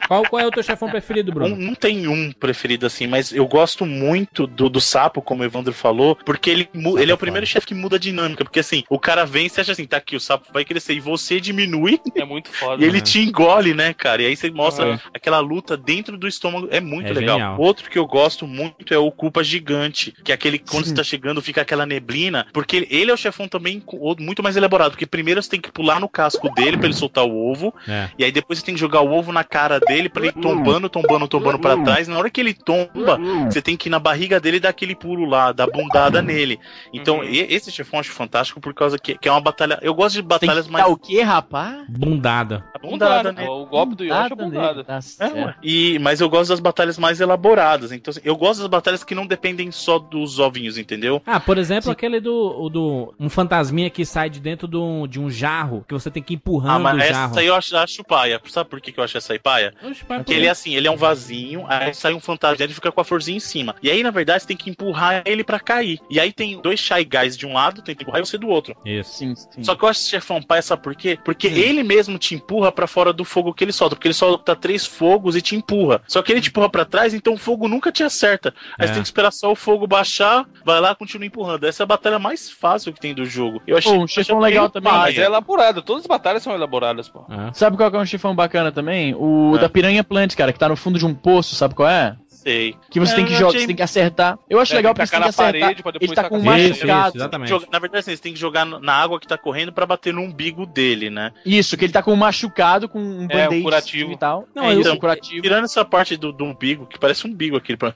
[0.08, 1.56] Qual, qual é o teu chefão preferido, Um- Bruno?
[1.56, 5.74] não tem um preferido assim, mas eu gosto muito do, do sapo, como o Evandro
[5.74, 7.54] falou, porque ele, Sapo ele é o é primeiro foda.
[7.54, 8.44] chefe que muda a dinâmica.
[8.44, 10.94] Porque assim, o cara vem e você acha assim, tá aqui, o sapo vai crescer
[10.94, 12.82] e você diminui É muito foda.
[12.84, 13.02] e ele né?
[13.04, 14.22] te engole, né, cara?
[14.22, 15.00] E aí você mostra É.
[15.14, 16.68] aquela luta dentro do estômago.
[16.72, 17.38] É muito É legal.
[17.38, 17.60] genial.
[17.60, 20.90] Outro que eu gosto muito é o Culpa Gigante, que é aquele quando Sim.
[20.92, 23.84] você tá chegando fica aquela neblina, porque ele, é o chefão também
[24.20, 27.26] muito mais elaborado, porque primeiro você tem que pular no casco dele pra ele soltar
[27.26, 28.10] o ovo, É.
[28.18, 30.42] e aí depois você tem que jogar o ovo na cara dele pra ele ir
[30.42, 32.08] tombando, tombando, tombando pra trás.
[32.08, 34.96] Na hora que ele tomba, você tem que ir na barriga dele e dar aquele
[34.96, 36.60] pulo lá, dar bundada nele.
[36.94, 37.24] Então, Uhum.
[37.26, 39.80] esse chefão eu acho fantástico por causa que, que é uma batalha.
[39.82, 40.86] Eu gosto de Tem batalhas que mais.
[40.86, 41.86] dar o quê, rapaz?
[41.90, 42.64] Bundada.
[42.78, 43.48] Bundada, né?
[43.48, 47.20] O golpe do Yoshi é Bundada Tá É, e, mas eu gosto das batalhas mais
[47.20, 47.92] elaboradas.
[47.92, 51.22] Então, assim, eu gosto das batalhas que não dependem só dos ovinhos, entendeu?
[51.26, 51.92] Ah, por exemplo, Sim.
[51.92, 53.14] aquele do, do.
[53.20, 56.36] Um fantasminha que sai de dentro do, de um jarro, que você tem que ir
[56.36, 57.40] Ah, empurrando mas o essa jarro.
[57.40, 58.42] aí eu acho, acho paia.
[58.48, 59.74] Sabe por que, que eu acho essa aí paia?
[59.82, 62.92] Porque por ele é assim, ele é um vasinho, aí sai um fantasma e fica
[62.92, 63.76] com a florzinha em cima.
[63.82, 66.00] E aí, na verdade, você tem que empurrar ele pra cair.
[66.10, 68.76] E aí tem dois Shy Guys de um lado, tem que empurrar você do outro.
[68.86, 69.14] Isso.
[69.18, 69.64] Sim, sim.
[69.64, 71.18] Só que eu acho chefão paia, sabe por quê?
[71.24, 73.96] Porque ele mesmo te empurra pra fora do fogo que ele solta.
[73.96, 76.02] Porque ele solta três fogos e te empurra.
[76.08, 78.54] Só que ele te empurra pra trás, então o fogo nunca te acerta.
[78.78, 78.88] Aí É.
[78.88, 81.66] você tem que esperar só o fogo baixar, vai lá e continua empurrando.
[81.66, 83.62] Essa é a batalha mais fácil que tem do jogo.
[83.68, 84.92] Eu achei Pô, um chefão achei legal também.
[84.92, 85.82] Mas é elaborado.
[85.82, 87.26] Todas as batalhas são elaboradas, pô.
[87.30, 87.54] É.
[87.54, 89.14] Sabe qual que é um chifão bacana também?
[89.16, 89.60] O É.
[89.60, 92.16] da Piranha Plant, cara, que tá no fundo de um poço, sabe qual é?
[92.48, 92.76] Sei.
[92.90, 94.40] Que você É, tem que jogar, achei- você tem que acertar.
[94.50, 95.52] Eu acho É, legal porque que você tem que acertar.
[95.62, 97.08] parede Ele tá tacar com um Isso, machucado.
[97.10, 97.50] isso, exatamente.
[97.50, 100.14] Joga- Na verdade, assim, você tem que jogar na água que tá correndo pra bater
[100.14, 101.34] no umbigo dele, né?
[101.46, 104.12] Isso, que ele tá com um machucado, com um É, um curativo.
[104.14, 104.48] e tal.
[104.56, 105.42] Não, é isso, então, um curativo.
[105.42, 107.94] Tirando essa parte do, do umbigo, que parece um umbigo aquele pra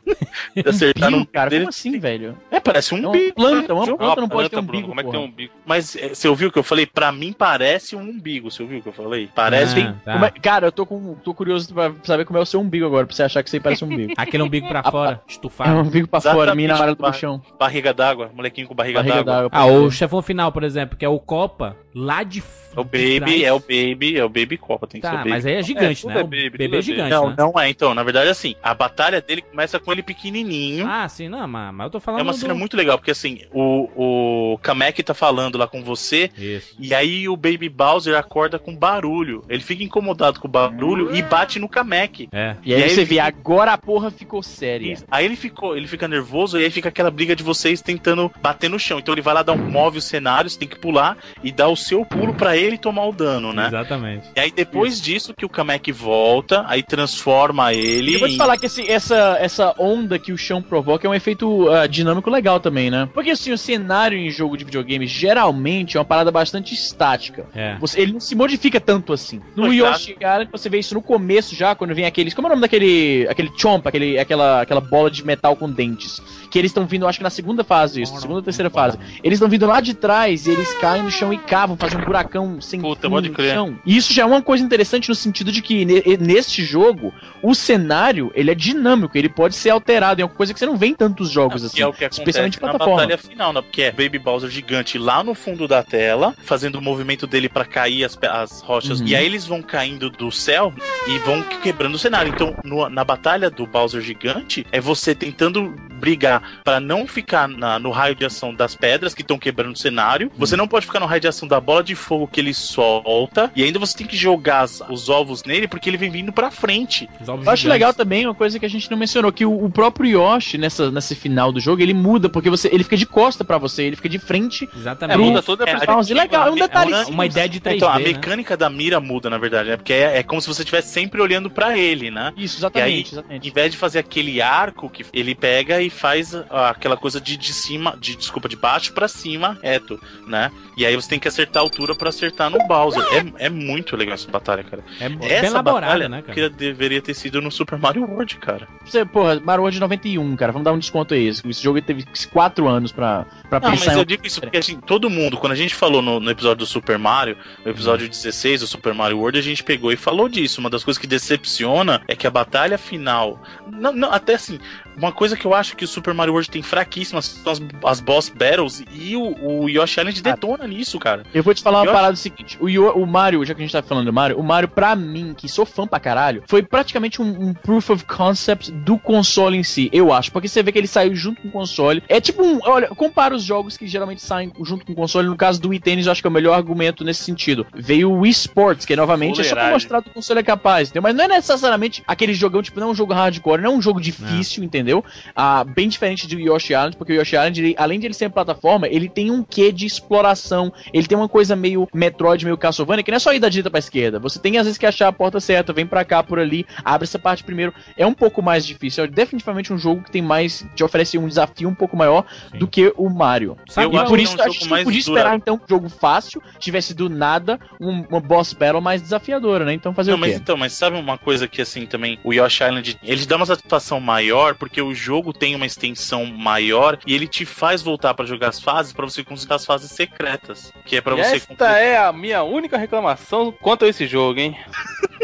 [0.55, 1.61] de acertar no Umbigo, umbigo cara, dele.
[1.61, 2.37] como assim, velho?
[2.51, 3.33] É, parece um É uma umbigo.
[3.35, 3.97] planta, uma Jogo.
[3.99, 5.53] planta não Uma pode ter um umbigo, Como é que tem um umbigo?
[5.65, 6.85] Mas é, você ouviu o que eu falei?
[6.85, 8.51] Pra mim parece um umbigo.
[8.51, 9.29] Você ouviu o que eu falei?
[9.33, 9.79] Parece.
[9.79, 10.25] Ah, tá.
[10.27, 13.05] É- Cara, eu tô, com, tô curioso pra saber como é o seu umbigo agora,
[13.05, 14.13] pra você achar que isso aí parece um umbigo.
[14.45, 15.79] Aquele umbigo pra fora, É um estufado.
[15.79, 17.41] umbigo pra Exatamente, fora, mina amarela do chão.
[17.59, 19.49] Barriga d'água, molequinho com barriga, Barriga d'água.
[19.51, 22.43] Ah, o chefão final, por exemplo, que é o Copa, lá de.
[22.73, 25.23] É o Baby, é o Baby, é o Baby Copa, tem que ser o Tá,
[25.23, 25.29] Baby.
[25.31, 26.15] mas aí é gigante, É, né?
[26.15, 27.35] é O baby, bebê tudo é é gigante, Não, né?
[27.37, 27.69] não é.
[27.69, 30.87] Então, na verdade, assim, a batalha dele começa com ele pequenininho.
[30.87, 32.37] Ah, sim, não, mas, mas eu tô falando é uma do...
[32.37, 36.73] cena muito legal, porque assim, o, o Kamek tá falando lá com você, Isso.
[36.79, 39.43] e aí o Baby Bowser acorda com barulho.
[39.49, 42.29] Ele fica incomodado com o barulho e bate no Kamek.
[42.31, 42.55] É.
[42.63, 44.93] E aí E aí você vê, agora a porra ficou séria.
[44.93, 45.05] Isso.
[45.11, 48.69] Aí ele ficou, ele fica nervoso e aí fica aquela briga de vocês tentando bater
[48.69, 48.99] no chão.
[48.99, 51.67] Então ele vai lá dar um move o cenário, você tem que pular e dar
[51.67, 53.67] o seu pulo pra ele tomar o dano, né?
[53.67, 54.29] Exatamente.
[54.35, 58.11] E aí depois disso que o Kamek volta, aí transforma ele.
[58.11, 61.07] E eu vou te em- falar que esse- essa, essa onda que o chão provoca
[61.07, 63.09] é um efeito ah, dinâmico legal também, né?
[63.13, 67.45] Porque assim, o cenário em jogo de videogame geralmente é uma parada bastante estática.
[67.55, 67.75] É.
[67.79, 69.41] Você- ele não se modifica tanto assim.
[69.55, 72.33] No Pois Yoshi Island, você vê isso no começo já, quando vem aqueles.
[72.33, 73.25] Como é o nome daquele.
[73.29, 76.21] aquele chomp, aquele, aquela, aquela bola de metal com dentes?
[76.49, 78.97] Que eles estão vindo, acho que na segunda fase, isso, segunda ou terceira fase.
[79.23, 82.03] Eles estão vindo lá de trás e eles caem no chão e cavam, fazem um
[82.03, 83.53] buracão sem Puta, pode no crer.
[83.53, 83.79] chão.
[83.85, 87.55] E isso já é uma coisa interessante no sentido de que ne- neste jogo, o
[87.55, 90.87] cenário, ele é dinâmico, ele pode ser alterado, é uma coisa que você não vê
[90.87, 91.77] em tantos jogos assim.
[91.77, 92.95] Que é o que especialmente na plataforma.
[93.01, 93.61] batalha final, né?
[93.61, 97.63] Porque é Baby Bowser gigante lá no fundo da tela, fazendo o movimento dele pra
[97.63, 98.99] cair as, as rochas.
[98.99, 99.07] Uhum.
[99.07, 100.73] E aí eles vão caindo do céu
[101.07, 102.31] e vão quebrando o cenário.
[102.33, 107.77] Então, no- na batalha do Bowser gigante, é você tentando brigar pra não ficar na-
[107.79, 110.31] no raio de ação das pedras que estão quebrando o cenário.
[110.37, 113.51] Você não pode ficar no raio de ação da bola de fogo que ele solta.
[113.55, 116.49] E ainda você tem que jogar as- os ovos nele porque ele vem vindo pra
[116.51, 117.07] frente.
[117.21, 117.79] Os ovos Eu acho gigantes.
[117.79, 120.89] legal também uma coisa que a gente não mencionou, que o, o próprio Yoshi, nessa,
[120.91, 123.95] nesse final do jogo, ele muda, porque você, ele fica de costa pra você, ele
[123.95, 124.67] fica de frente.
[124.73, 125.17] É, Exatamente.
[125.19, 125.95] muda toda a É, perspectiva.
[125.97, 126.61] Bowser, legal, é um né?
[126.61, 126.93] detalhe.
[126.93, 128.05] É Uma ideia de 3D, então, a né?
[128.05, 129.77] mecânica da mira muda, na verdade, né?
[129.77, 132.33] Porque é, é como se você estivesse sempre olhando pra ele, né?
[132.37, 133.47] Isso, E exatamente, aí, exatamente.
[133.49, 137.35] Em vez de fazer fazer aquele arco que ele pega e faz aquela coisa de,
[137.35, 140.49] de cima, de desculpa, de baixo pra cima, reto, né?
[140.77, 143.03] E aí você tem que acertar a altura pra acertar no Bowser.
[143.11, 144.83] É, é muito legal essa batalha, cara.
[144.99, 146.33] É bem Essa elaborada, batalha né, cara?
[146.33, 148.67] que deveria ter sido no Super Mario World, cara.
[148.85, 150.51] Você, porra, Mario World 91, cara.
[150.53, 151.27] Vamos dar um desconto aí.
[151.27, 154.57] Esse jogo teve 4 anos pra, pra Não, pensar mas em eu digo isso porque
[154.57, 158.07] assim, todo mundo, quando a gente falou no, no episódio do Super Mario, no episódio
[158.07, 160.61] 16 do Super Mario World, a gente pegou e falou disso.
[160.61, 163.41] Uma das coisas que decepciona é que a batalha final.
[163.81, 164.59] Não, não, até assim,
[164.95, 167.99] uma coisa que eu acho que o Super Mario World tem fraquíssimas são as, as
[167.99, 171.23] boss battles e o, o Yoshi Island detona nisso, cara.
[171.33, 173.65] Eu vou te falar uma Eu parada seguinte: o, Yo- o Mario, já que a
[173.65, 176.61] gente tá falando do Mario, o Mario, pra mim, que sou fã pra caralho, foi
[176.61, 180.31] praticamente um, um proof of concept do console em si, eu acho.
[180.31, 182.03] Porque você vê que ele saiu junto com o console.
[182.07, 182.59] É tipo um.
[182.63, 185.27] Olha, compara os jogos que geralmente saem junto com o console.
[185.27, 187.65] No caso do Wii Tennis, eu acho que é o melhor argumento nesse sentido.
[187.73, 190.89] Veio o Wii Sports, que novamente é só pra mostrar que o console é capaz,
[190.89, 191.01] entendeu?
[191.03, 193.99] Mas não é necessariamente aquele jogão, tipo, não é um jogo hardcore, não um jogo
[194.01, 195.03] difícil, entendeu?
[195.35, 198.29] Ah, bem diferente do Yoshi Island, porque o Yoshi Island, ele- além de ele ser
[198.29, 200.71] plataforma, ele tem um quê de exploração.
[200.93, 203.69] Ele tem uma coisa meio Metroid, meio Castlevania, que não é só ir da direita
[203.69, 204.19] pra esquerda.
[204.19, 207.05] Você tem às vezes que achar a porta certa, vem pra cá por ali, abre
[207.05, 207.73] essa parte primeiro.
[207.97, 209.03] É um pouco mais difícil.
[209.03, 210.65] É definitivamente um jogo que tem mais.
[210.75, 212.59] te oferece um desafio um pouco maior Sim.
[212.59, 213.57] do que o Mario.
[213.69, 215.89] Sabe Eu E por que isso é um a gente podia esperar então um jogo
[215.89, 219.73] fácil, tivesse do nada um- uma boss battle mais desafiadora, né?
[219.73, 220.39] Então fazer Não, o mas quê?
[220.41, 223.99] então, mas sabe uma coisa que assim também, o Yoshi Island, ele dá uma satisfação
[223.99, 228.49] maior porque o jogo tem uma extensão maior e ele te faz voltar pra jogar
[228.49, 231.97] as fases pra você conseguir as fases secretas, que é pra E você esta é
[231.97, 234.57] a minha única reclamação quanto a esse jogo, hein?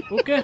[0.09, 0.43] O quê?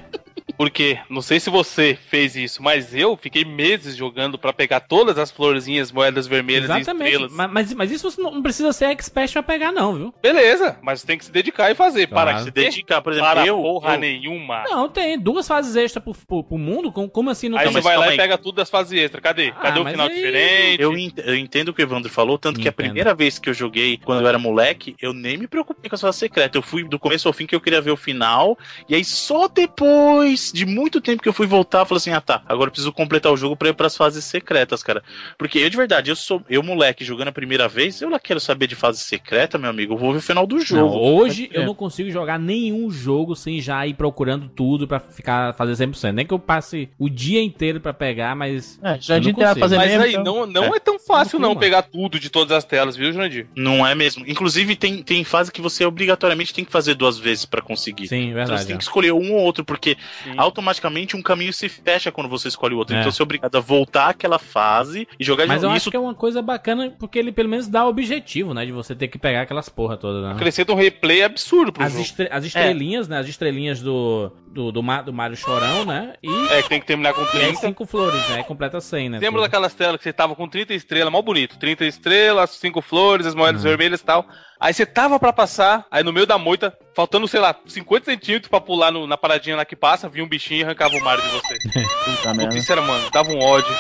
[0.58, 5.18] Porque, não sei se você fez isso, mas eu fiquei meses jogando pra pegar todas
[5.18, 7.12] as florzinhas, moedas vermelhas e Exatamente.
[7.12, 7.32] estrelas.
[7.34, 10.14] Mas, mas, mas isso você não precisa ser expert pra pegar, não, viu?
[10.22, 12.08] Beleza, mas tem que se dedicar e fazer.
[12.08, 12.30] Claro.
[12.30, 12.62] Para se quê?
[12.66, 14.64] dedicar, por exemplo, Para eu, porra eu- nenhuma.
[14.70, 16.92] Não, tem duas fases extras pro, pro, pro mundo.
[16.92, 17.74] Como, como assim não Aí tem?
[17.74, 18.18] você vai lá calma e aí.
[18.18, 19.22] pega tudo das fases extras.
[19.24, 19.50] Cadê?
[19.56, 20.82] Ah, Cadê o mas final aí- diferente?
[20.82, 22.86] Eu, ent- eu entendo o que o Evandro falou, tanto que a Entendo.
[22.86, 26.02] primeira vez que eu joguei, quando eu era moleque, eu nem me preocupei com as
[26.02, 26.56] fases secretas.
[26.56, 29.48] Eu fui do começo ao fim que eu queria ver o final, e aí só
[29.48, 32.72] depois de muito tempo que eu fui voltar, eu falei assim: ah tá, agora eu
[32.72, 35.04] preciso completar o jogo pra ir pras fases secretas, cara.
[35.38, 38.40] Porque eu de verdade, eu sou, eu moleque, jogando a primeira vez, eu lá quero
[38.40, 40.96] saber de fase secreta, meu amigo, eu vou ver o final do Não, jogo.
[40.98, 41.60] hoje É.
[41.60, 46.12] eu não consigo jogar nenhum jogo sem já ir procurando tudo pra ficar fazer 100%.
[46.14, 49.60] Nem que eu passe o dia inteiro pra pegar, mas É, já não a consigo.
[49.60, 50.04] fazer Mas mesmo.
[50.04, 50.80] aí então- não, não é.
[50.80, 53.48] tão fácil Não não pegar tudo de todas as telas, viu, Jurandir?
[53.56, 54.24] Não é mesmo.
[54.28, 58.08] Inclusive, tem, tem fase que você obrigatoriamente tem que fazer duas vezes pra conseguir.
[58.08, 58.68] sim, Então você verdade.
[58.68, 60.33] tem que escolher um ou outro, porque Sim.
[60.38, 62.96] Automaticamente um caminho se fecha quando você escolhe o outro.
[62.96, 63.00] É.
[63.00, 65.76] Então você é obrigado a voltar àquela fase e jogar de Mas eu novo.
[65.76, 68.66] acho Isso que é uma coisa bacana porque ele pelo menos dá o objetivo, né?
[68.66, 70.32] De você ter que pegar aquelas porra todas, né?
[70.32, 72.04] Acrescenta um replay absurdo pro As, jogo.
[72.04, 73.20] estre- as estrelinhas, né?
[73.20, 76.14] As estrelinhas do, do, do, Ma- do Mario Chorão, né?
[76.22, 77.60] E, É, que tem que terminar com e aí 30.
[77.60, 78.36] cinco flores, né?
[78.38, 79.18] Aí completa 100, né?
[79.20, 79.42] Lembra Tudo.
[79.42, 81.58] daquelas telas que você tava com 30 estrelas, mal bonito.
[81.58, 83.70] 30 estrelas, 5 flores, as moedas Uhum.
[83.70, 84.28] vermelhas e tal.
[84.64, 88.50] Aí você tava pra passar, aí no meio da moita, faltando, sei lá, 50 centímetros
[88.50, 91.22] pra pular no- na paradinha lá que passa, vinha um bichinho e arrancava o Mario
[91.22, 91.58] de você.
[92.16, 92.58] Puta merda.
[92.58, 93.76] Isso era, mano, dava um ódio.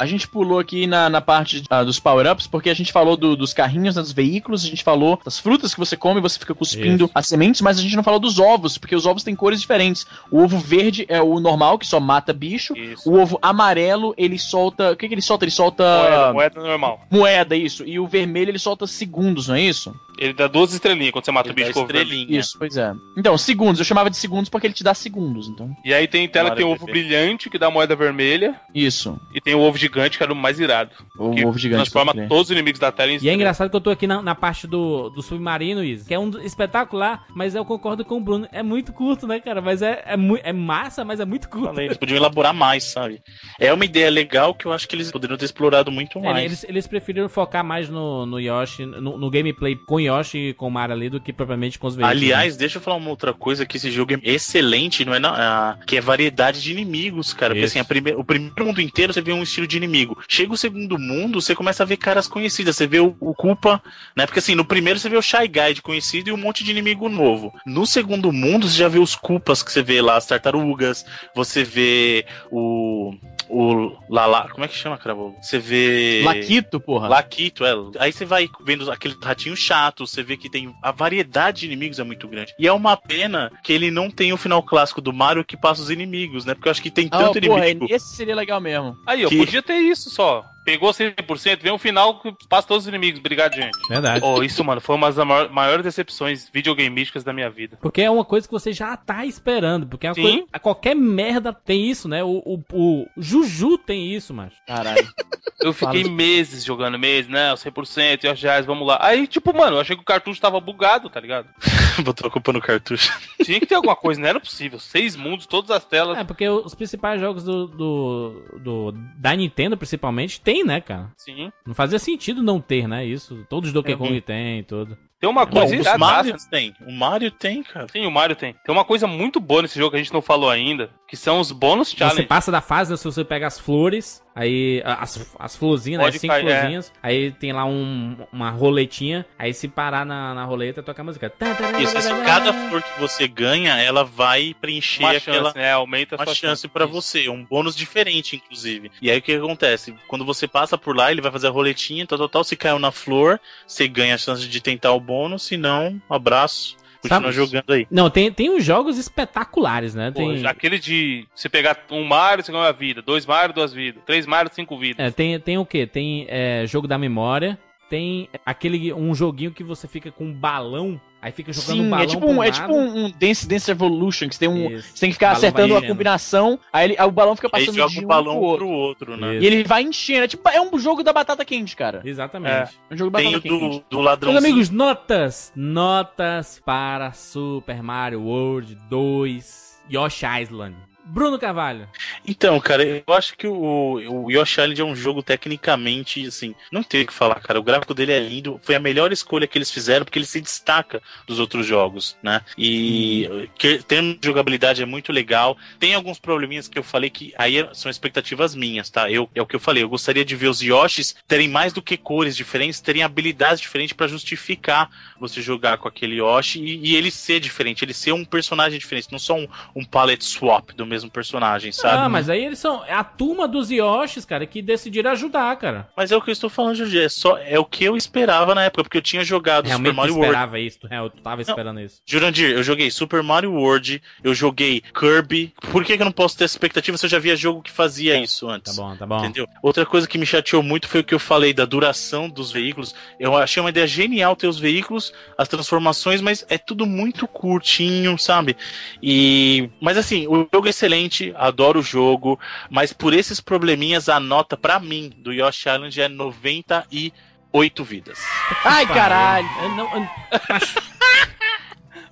[0.00, 3.36] A gente pulou aqui na, na parte ah, dos power-ups, porque a gente falou do-
[3.36, 6.54] dos carrinhos, né, dos veículos, a gente falou das frutas que você come, você fica
[6.54, 7.12] cuspindo Isso.
[7.14, 10.06] as sementes, mas a gente não falou dos ovos, porque os ovos têm cores diferentes.
[10.30, 12.76] O ovo verde é o normal, que só mata bicho.
[12.76, 13.08] Isso.
[13.08, 14.92] O ovo amarelo, ele solta.
[14.92, 15.44] O que, que ele solta?
[15.44, 15.84] Ele solta.
[15.84, 17.00] Moeda, moeda normal.
[17.10, 17.84] moeda, isso.
[17.86, 19.94] E o vermelho, ele solta segundos, não é isso?
[20.22, 22.38] Ele dá duas estrelinhas quando você mata o Ele dá bicho com o estrelinha.
[22.38, 22.92] Isso, pois é.
[23.16, 23.78] Então, segundos.
[23.80, 25.74] Eu chamava de segundos porque ele te dá segundos, então.
[25.84, 29.20] E aí tem tela que tem o ovo brilhante, que dá moeda vermelha, Isso.
[29.34, 30.90] e tem o ovo gigante, que era o mais irado.
[31.18, 31.82] O que ovo gigante.
[31.90, 33.34] transforma todos os inimigos da tela em E é estrela.
[33.34, 36.30] engraçado que eu tô aqui na, na parte do, do submarino, Isa, que é um
[36.40, 38.46] espetacular, mas eu concordo com o Bruno.
[38.52, 39.60] É muito curto, né, cara?
[39.60, 41.66] Mas é, é, é massa, mas é muito curto.
[41.68, 43.20] Falei, Eles podiam elaborar mais, sabe?
[43.58, 46.44] É uma ideia legal que eu acho que eles poderiam ter explorado muito É, mais.
[46.44, 50.68] Eles, eles preferiram focar mais no, no Yoshi, no, no gameplay com Yoshi e com
[50.70, 52.20] Mario ali do que propriamente com os veículos.
[52.20, 52.26] né?
[52.26, 55.18] Aliás, deixa eu falar uma outra coisa, que esse jogo é excelente, não é?
[55.18, 55.34] na-
[55.72, 57.54] ah, que é variedade de inimigos, cara.
[57.54, 57.72] Porque Isso.
[57.72, 60.18] assim, a prime- o primeiro mundo inteiro você vê um estilo de inimigo.
[60.28, 62.76] Chega o segundo mundo, você começa a ver caras conhecidas.
[62.76, 63.82] Você vê o, o Koopa,
[64.16, 64.26] né?
[64.26, 66.70] Porque assim, no primeiro você vê o Shy Guy de conhecido e um monte de
[66.70, 67.52] inimigo novo.
[67.66, 71.62] No segundo mundo, você já vê os Koopas que você vê lá, as tartarugas, você
[71.64, 73.14] vê o.
[73.54, 74.48] O Lala.
[74.50, 75.36] Como é que chama, Cravo?
[75.42, 76.22] Você vê.
[76.24, 77.06] Laquito, porra.
[77.08, 77.72] Laquito, é.
[77.98, 80.74] Aí você vai vendo aquele ratinho chato, você vê que tem.
[80.82, 82.54] A variedade de inimigos é muito grande.
[82.58, 85.82] E é uma pena que ele não tem o final clássico do Mario que passa
[85.82, 86.54] os inimigos, né?
[86.54, 87.94] Porque eu acho que tem Ah, tanto porra, inimigo.
[87.94, 88.96] esse seria legal mesmo.
[89.06, 90.44] Aí, ó, Que- podia ter isso só.
[90.64, 93.18] Pegou 100%, vem um final que passa todos os inimigos.
[93.20, 93.76] Obrigado, gente.
[93.88, 94.24] Verdade.
[94.24, 97.78] Oh, isso, mano, foi uma das maior- maiores decepções videogameísticas da minha vida.
[97.80, 99.86] Porque é uma coisa que você já tá esperando.
[99.86, 100.44] Porque é coisa.
[100.52, 102.22] a Qualquer merda tem isso, né?
[102.22, 104.56] O, o, o Juju tem isso, macho.
[104.66, 105.02] Caralho.
[105.60, 107.52] Eu fiquei meses jogando, meses, né?
[107.54, 108.98] 100%, e reais, vamos lá.
[109.00, 111.46] Aí, tipo, mano, eu achei que o cartucho tava bugado, tá ligado?
[112.02, 113.16] Botou a culpa no cartucho.
[113.44, 114.80] Tinha que ter alguma coisa, não era possível.
[114.80, 116.18] Seis mundos, todas as telas.
[116.18, 121.10] É, porque os principais jogos do, do, do- da Nintendo, principalmente, tem, né, cara?
[121.16, 121.50] Sim.
[121.66, 123.04] Não fazia sentido não ter, né?
[123.04, 123.46] Isso.
[123.48, 123.98] Todos os Donkey Uhum.
[123.98, 124.98] Kong tem, tudo.
[125.20, 125.98] Tem uma Não, coisa os iradaça.
[125.98, 126.74] Mario tem.
[126.84, 127.86] O Mario tem, cara.
[127.92, 128.54] Sim, o Mario tem.
[128.54, 131.38] Tem uma coisa muito boa nesse jogo que a gente não falou ainda, que são
[131.38, 132.24] os bônus Você challenge.
[132.26, 136.04] passa da fase, né, se você pega as flores, aí as, as florzinhas, né?
[136.04, 136.58] Pode As cinco cair, é.
[136.58, 141.04] florzinhas, aí tem lá um, uma roletinha, aí se parar na, na roleta, toca a
[141.04, 141.32] música.
[141.80, 145.44] Isso, assim, cada flor que você ganha, ela vai preencher uma aquela.
[145.50, 145.72] chance, né?
[145.72, 146.92] Aumenta a Uma sua chance pra Isso.
[146.94, 148.90] você, um bônus diferente, inclusive.
[149.00, 149.94] E aí o que acontece?
[150.08, 152.44] Quando você passa por lá, ele vai fazer a roletinha, tal, tal, tal.
[152.44, 156.14] Se caiu na flor, você ganha a chance de tentar o bônus, se não, um
[156.14, 156.76] abraço.
[157.02, 157.86] Continua Sabe- jogando aí.
[157.90, 160.10] Não, tem, tem uns jogos espetaculares, né?
[160.12, 163.02] Pô, Tem, Aquele de você pegar um Mario, você ganha uma vida.
[163.02, 164.02] Dois Mario, duas vidas.
[164.06, 165.04] Três Mario, cinco vidas.
[165.04, 165.86] é, tem, tem o quê?
[165.86, 167.58] Tem é, jogo da memória,
[167.90, 171.88] tem aquele um joguinho que você fica com um balão, aí fica jogando um Sim,
[171.90, 174.70] balão é tipo um, é tipo um, um Dance Dance Evolution, que você tem um.
[174.72, 174.88] Isso.
[174.94, 177.76] Você tem que ficar acertando a combinação, aí, ele- aí o balão fica Aí passando
[177.76, 178.66] joga de o um balão pro outro.
[178.66, 179.34] pro outro, né?
[179.36, 179.44] Isso.
[179.44, 180.24] E ele vai enchendo.
[180.24, 182.02] É tipo, é um jogo da batata quente, cara.
[182.04, 182.76] Exatamente.
[182.90, 183.78] É um jogo da Tem batata o quente.
[183.88, 184.42] do, do ladrãozinho.
[184.42, 185.52] Meus amigos, notas!
[185.54, 190.76] Notas para Super Mario World 2 Yoshi Island.
[191.04, 191.88] Bruno Carvalho.
[192.26, 196.82] Então, cara, eu acho que o, o Yoshi Island é um jogo tecnicamente, assim, não
[196.82, 197.58] tem o que falar, cara.
[197.58, 200.40] O gráfico dele é lindo, foi a melhor escolha que eles fizeram, porque ele se
[200.40, 202.42] destaca dos outros jogos, né?
[202.56, 205.56] E que, termos de jogabilidade é muito legal.
[205.78, 209.10] Tem alguns probleminhas que eu falei que aí são expectativas minhas, tá?
[209.10, 211.82] Eu, é o que eu falei, eu gostaria de ver os Yoshis terem mais do
[211.82, 214.88] que cores diferentes, terem habilidades diferentes pra justificar
[215.18, 219.08] você jogar com aquele Yoshi e, e ele ser diferente, ele ser um personagem diferente,
[219.10, 221.96] não só um, um palette swap do mesmo personagem, sabe?
[221.96, 222.84] Ah, mas aí eles são.
[222.84, 225.88] É a turma dos Yoshis, cara, que decidiram ajudar, cara.
[225.96, 226.98] Mas é o que eu estou falando, Jorge.
[227.00, 229.96] É, só, é o que eu esperava na época, porque eu tinha jogado Realmente Super
[229.96, 230.28] Mario World.
[230.30, 232.00] esperava isso, real, tu tava esperando isso.
[232.06, 235.54] Jurandir, eu joguei Super Mario World, eu joguei Kirby.
[235.70, 238.20] Por que, que eu não posso ter expectativa se eu já via jogo que fazia
[238.20, 238.76] isso Tá antes?
[238.76, 239.18] bom, tá bom.
[239.20, 239.46] Entendeu?
[239.62, 242.94] Outra coisa que me chateou muito foi o que eu falei da duração dos veículos.
[243.18, 248.18] Eu achei uma ideia genial ter os veículos, as transformações, mas é tudo muito curtinho,
[248.18, 248.56] sabe?
[249.02, 254.18] E mas assim, o jogo é excelente, adoro o jogo, mas por esses probleminhas a
[254.18, 258.18] nota pra mim do Yoshi Island é 98 vidas.
[258.64, 259.48] Ai, caralho.
[259.62, 260.08] Eu não- eu-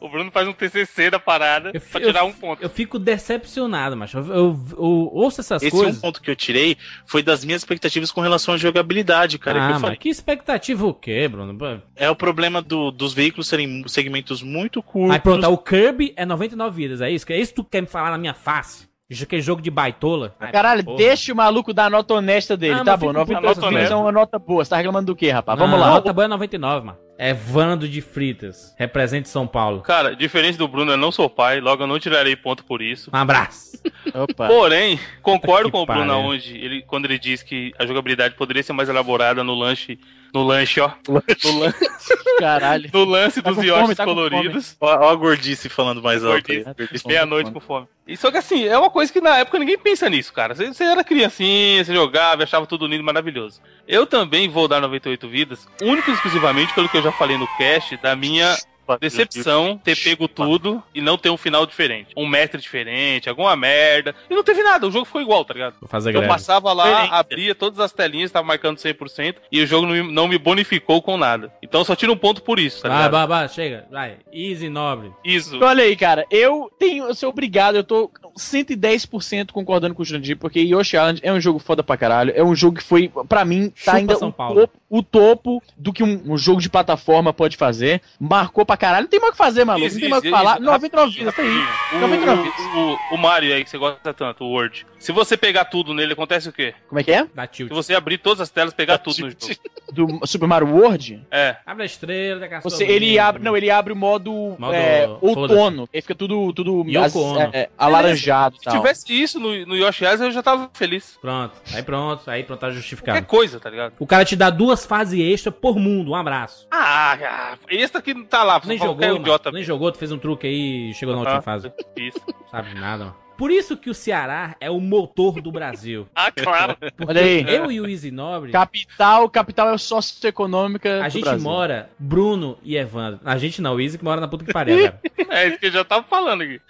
[0.00, 2.62] O Bruno faz um TCC da parada Eu, pra eu- tirar um ponto.
[2.62, 4.18] eu fico decepcionado, macho.
[4.18, 5.96] Eu, eu- eu ouço essas Esse coisas.
[5.98, 9.58] um ponto que eu tirei foi das minhas expectativas com relação à jogabilidade, cara.
[9.58, 9.96] que ah, eu mas falei.
[9.96, 11.58] que expectativa o quê, Bruno?
[11.94, 15.12] É o problema do- dos veículos serem segmentos muito curtos.
[15.12, 17.30] Aí pronto, o Kirby é 99 vidas, é isso?
[17.30, 18.88] É isso que tu quer me falar na minha face?
[19.08, 20.36] Isso aqui é jogo de baitola?
[20.38, 20.96] Ai, Caralho, porra.
[20.98, 22.74] deixa o maluco dar a nota honesta dele.
[22.74, 23.94] Ah, tá bom, fica- 98 nota vidas honesta.
[23.94, 24.64] é uma nota boa.
[24.64, 25.58] Você tá reclamando do quê, rapaz?
[25.58, 25.88] Não, Vamos lá.
[25.88, 26.98] A nota boa é 99, mano.
[27.22, 28.74] É Vando de Fritas.
[28.78, 29.82] Represente São Paulo.
[29.82, 33.10] Cara, diferente do Bruno, eu não sou pai, logo eu não tirarei ponto por isso.
[33.12, 33.78] Um abraço.
[34.14, 34.48] Opa.
[34.48, 38.62] Porém, concordo Que com o Bruno onde ele, quando ele diz que a jogabilidade poderia
[38.62, 39.98] ser mais elaborada no lanche.
[40.32, 40.90] No lanche, ó.
[41.08, 41.74] No, lan-
[42.38, 42.90] Caralho.
[42.92, 44.76] no lance Tá dos fome, tá coloridos.
[44.80, 46.62] Ó, ó a gordice falando mais alto aí.
[46.64, 47.06] Gordice.
[47.06, 47.86] Meia-noite com fome.
[48.06, 50.54] E só que assim, é uma coisa que na época ninguém pensa nisso, cara.
[50.54, 53.60] Você, você era criancinha, você jogava, achava tudo lindo, maravilhoso.
[53.86, 57.46] Eu também vou dar 98 vidas, único e exclusivamente pelo que eu já falei no
[57.56, 58.56] cast, da minha
[58.98, 62.08] decepção ter pego tudo e não ter um final diferente.
[62.16, 64.14] Um mestre diferente, alguma merda.
[64.28, 65.74] E não teve nada, o jogo ficou igual, tá ligado?
[65.80, 66.28] Vou fazer Eu greve.
[66.28, 67.14] passava lá, Diferente.
[67.14, 71.00] abria todas as telinhas, tava marcando 100% e o jogo não me, não me bonificou
[71.02, 71.52] com nada.
[71.62, 73.12] Então só tira um ponto por isso, tá Vai, ligado?
[73.12, 73.86] vai, vai, chega.
[73.90, 74.16] Vai.
[74.32, 75.12] Easy, nobre.
[75.24, 75.56] Isso.
[75.56, 80.04] Então, Olha aí, cara, eu tenho, eu sou obrigado, eu tô 110% concordando com o
[80.04, 83.10] Jurandir, porque Yoshi Island é um jogo foda pra caralho, é um jogo que foi,
[83.28, 84.60] pra mim, tá Chupa ainda São o Paulo.
[84.60, 89.02] topo, o topo do que um, um jogo de plataforma pode fazer, marcou pra caralho,
[89.04, 91.34] não tem mais o que fazer, maluco, não tem mais o que falar, 99 vidas,
[91.36, 91.64] tá aí.
[91.94, 92.60] O, 99 vidas.
[92.74, 94.86] o, o Mario aí que você gosta tanto, o Word.
[94.98, 96.74] Se você pegar tudo nele, acontece o quê?
[96.88, 97.26] Como é que é?
[97.34, 97.68] Dá tilt.
[97.68, 99.60] Se você abrir todas as telas, pegar tudo no jogo.
[99.92, 101.26] Do Super Mario World?
[101.30, 101.56] É.
[101.66, 102.70] Abre a estrela da caçula.
[102.70, 106.84] Você, ele abre, não, ele abre o modo, Modo é, outono, aí fica tudo, tudo
[106.98, 108.76] as- é, é, alaranjado Se tal.
[108.76, 111.18] tivesse isso no, no Yoshi Island, eu já tava feliz.
[111.20, 111.54] Pronto.
[111.74, 112.30] Aí pronto.
[112.30, 113.26] Aí pronto, tá Qualquer justificado.
[113.26, 113.94] coisa, tá ligado?
[113.98, 116.12] O cara te dá duas fases extra por mundo.
[116.12, 116.66] Um abraço.
[116.70, 118.60] Ah, ah, esse aqui não tá lá.
[118.70, 119.52] Nem jogou, idiota.
[119.52, 121.72] Nem jogou, tu fez um truque aí e chegou na última Ah, fase.
[121.96, 122.20] Isso.
[122.50, 123.16] Sabe nada, mano.
[123.36, 126.06] Por isso que o Ceará é o motor do Brasil.
[126.14, 126.76] Ah, claro.
[127.06, 127.42] Olha aí.
[127.48, 131.42] Eu e o Easy Nobre, Capital, capital é socioeconômica a do gente Brasil.
[131.42, 133.20] mora, Bruno e Evandro.
[133.24, 135.00] A gente não, o Easy que mora na puta que pariu, cara.
[135.30, 136.60] É isso que eu já tava falando aqui.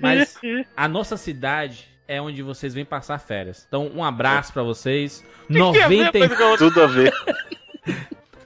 [0.00, 0.38] Mas
[0.76, 3.64] a nossa cidade é onde vocês vêm passar férias.
[3.66, 5.24] Então, um abraço pra vocês.
[5.50, 6.12] Uma 90...
[6.12, 6.68] coisa com a outra.
[6.68, 7.12] Tudo a ver.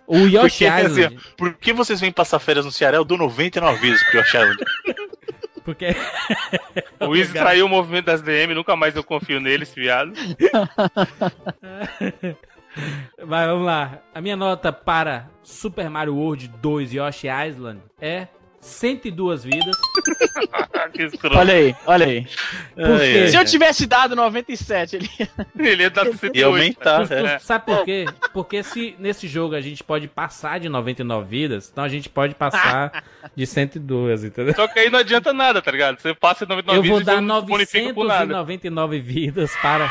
[0.09, 1.21] O Yoshi Porque, assim, Island.
[1.37, 2.97] Por que vocês vêm passar férias no Ceará?
[2.97, 4.59] Eu dou 99 vezes pro Yoshi Island.
[5.63, 5.95] Porque
[7.07, 10.15] O Easy traiu o movimento das DM, nunca mais eu confio nele, esse viado.
[13.23, 13.99] Vai, vamos lá.
[14.15, 18.29] A minha nota para Super Mario World 2 Yoshi Island é
[18.61, 19.77] 102 vidas.
[21.37, 22.27] Olha aí, olha aí.
[22.75, 23.19] Por Ai, quê?
[23.23, 25.11] ai, Se eu tivesse dado 97, ele
[25.59, 26.37] Ele ia dar 108.
[26.37, 27.39] E aumentar, Tu- tu é.
[27.39, 28.07] Sabe por quê?
[28.33, 32.35] Porque se nesse jogo a gente pode passar de 99 vidas, então a gente pode
[32.35, 33.05] passar
[33.37, 34.55] de 102, entendeu?
[34.55, 36.01] Só que aí não adianta nada, tá ligado?
[36.01, 38.27] Você passa 99 Eu vou e dar você não bonifica por nada.
[38.27, 39.85] 999 vidas para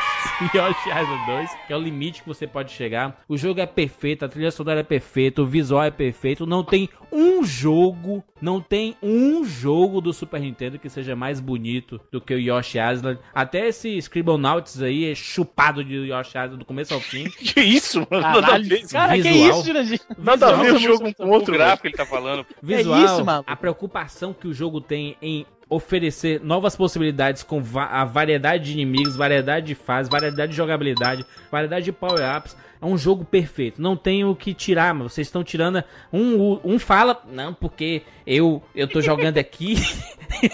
[0.54, 3.20] Yoshi Island 2, que é o limite que você pode chegar.
[3.28, 6.46] O jogo é perfeito, a trilha sonora é perfeita, o visual é perfeito.
[6.46, 12.00] Não tem um jogo, não tem um jogo do Super Nintendo que seja mais bonito
[12.10, 13.18] do que o Yoshi Island.
[13.34, 17.28] Até esse Scribblenauts aí é chupado de Yoshi Island do começo ao fim.
[17.38, 18.22] Que isso, mano?
[18.22, 18.88] Nada a Caralho, ver.
[18.88, 19.50] cara, que Visual.
[19.50, 20.00] isso, Jurandir?
[20.18, 22.44] Nada a ver o Nossa, jogo com outro, gráfico ele tá falando.
[22.62, 23.50] Visual, isso, maluco?
[23.50, 28.72] a preocupação que o jogo tem em oferecer novas possibilidades com va- a variedade de
[28.72, 32.56] inimigos, variedade de fases, variedade de jogabilidade, variedade de power-ups.
[32.80, 33.82] É um jogo perfeito.
[33.82, 35.82] Não tem o que tirar, mas vocês estão tirando.
[36.12, 39.74] Um, um fala, não, porque eu eu tô jogando aqui,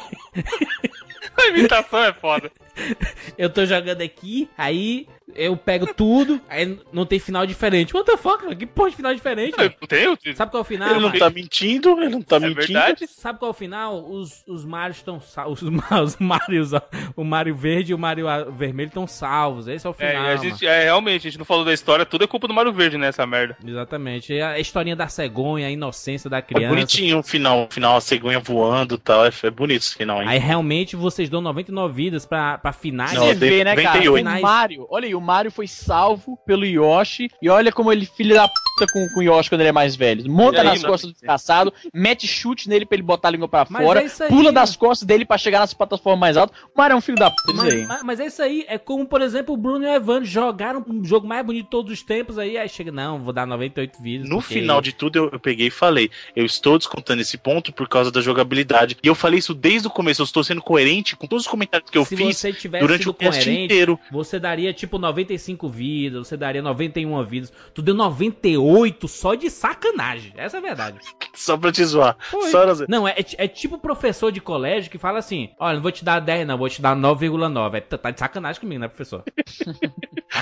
[1.36, 2.50] A imitação é foda.
[3.36, 7.94] eu tô jogando aqui, aí eu pego tudo, aí não tem final diferente.
[7.94, 8.56] What the fuck, mano?
[8.56, 9.52] Que porra de final diferente?
[9.52, 9.74] Eu velho?
[9.80, 10.18] não tenho.
[10.36, 10.88] Sabe qual é o final?
[10.90, 11.18] Ele não mano?
[11.18, 12.54] tá mentindo, ele não tá É mentindo.
[12.56, 13.06] verdade?
[13.08, 14.04] Sabe qual é o final?
[14.10, 15.62] Os, os Marios estão salvos.
[15.62, 16.70] Os, Ma- os Marios,
[17.16, 19.66] o Mario Verde e o Mario Vermelho estão salvos.
[19.66, 20.26] Esse é o É, final.
[20.26, 22.72] a gente, é, realmente, a gente não falou da história, tudo é culpa do Mario
[22.72, 23.56] Verde, né, essa merda.
[23.66, 24.34] Exatamente.
[24.36, 26.68] É a historinha da cegonha, a inocência da É criança.
[26.74, 29.24] bonitinho o final, o final, a cegonha voando e tal.
[29.24, 30.28] É, é bonito esse final, hein?
[30.28, 33.14] Aí realmente vocês dão 99 vidas pra, pra finais.
[33.14, 33.98] Não, Você vê, né, cara?
[34.04, 34.28] 98.
[34.38, 37.28] O Mario, olha aí, o Mario foi salvo pelo Yoshi.
[37.42, 39.94] E olha como ele, filho da puta, com, com o Yoshi quando ele é mais
[39.96, 40.30] velho.
[40.30, 40.88] Monta aí, nas mano?
[40.92, 44.28] costas do desgraçado, mete chute nele pra ele botar a língua pra Mas fora, é
[44.28, 46.56] pula das costas dele pra chegar nas plataformas mais altas.
[46.74, 47.86] O Mario é um filho da puta, Mas, aí.
[47.86, 50.84] mas- mas é isso aí, é como, por exemplo, o Bruno e o Evandro jogaram
[50.88, 54.02] um jogo mais bonito de todos os tempos aí, aí chega, não, vou dar 98
[54.02, 54.28] vidas.
[54.28, 57.72] No porque- final de tudo, eu, eu peguei e falei: eu estou descontando esse ponto
[57.72, 58.96] por causa da jogabilidade.
[59.02, 60.22] E eu falei isso desde o começo.
[60.22, 63.00] Eu estou sendo coerente com todos os comentários que eu Se fiz você tivesse durante
[63.02, 63.98] sido o cast coerente, inteiro.
[64.10, 67.52] Você daria tipo 95 vidas, você daria 91 vidas.
[67.72, 70.32] Tu deu 98 só de sacanagem.
[70.36, 70.98] Essa é a verdade.
[71.34, 72.16] Só pra te zoar.
[72.30, 72.48] Foi.
[72.48, 72.86] Só pra...
[72.88, 76.20] Não, é, é tipo professor de colégio que fala assim: olha, não vou te dar
[76.20, 77.74] 10, não, vou te dar 9,9.
[77.74, 79.24] É, tá tá de sacanagem comigo, né, professor?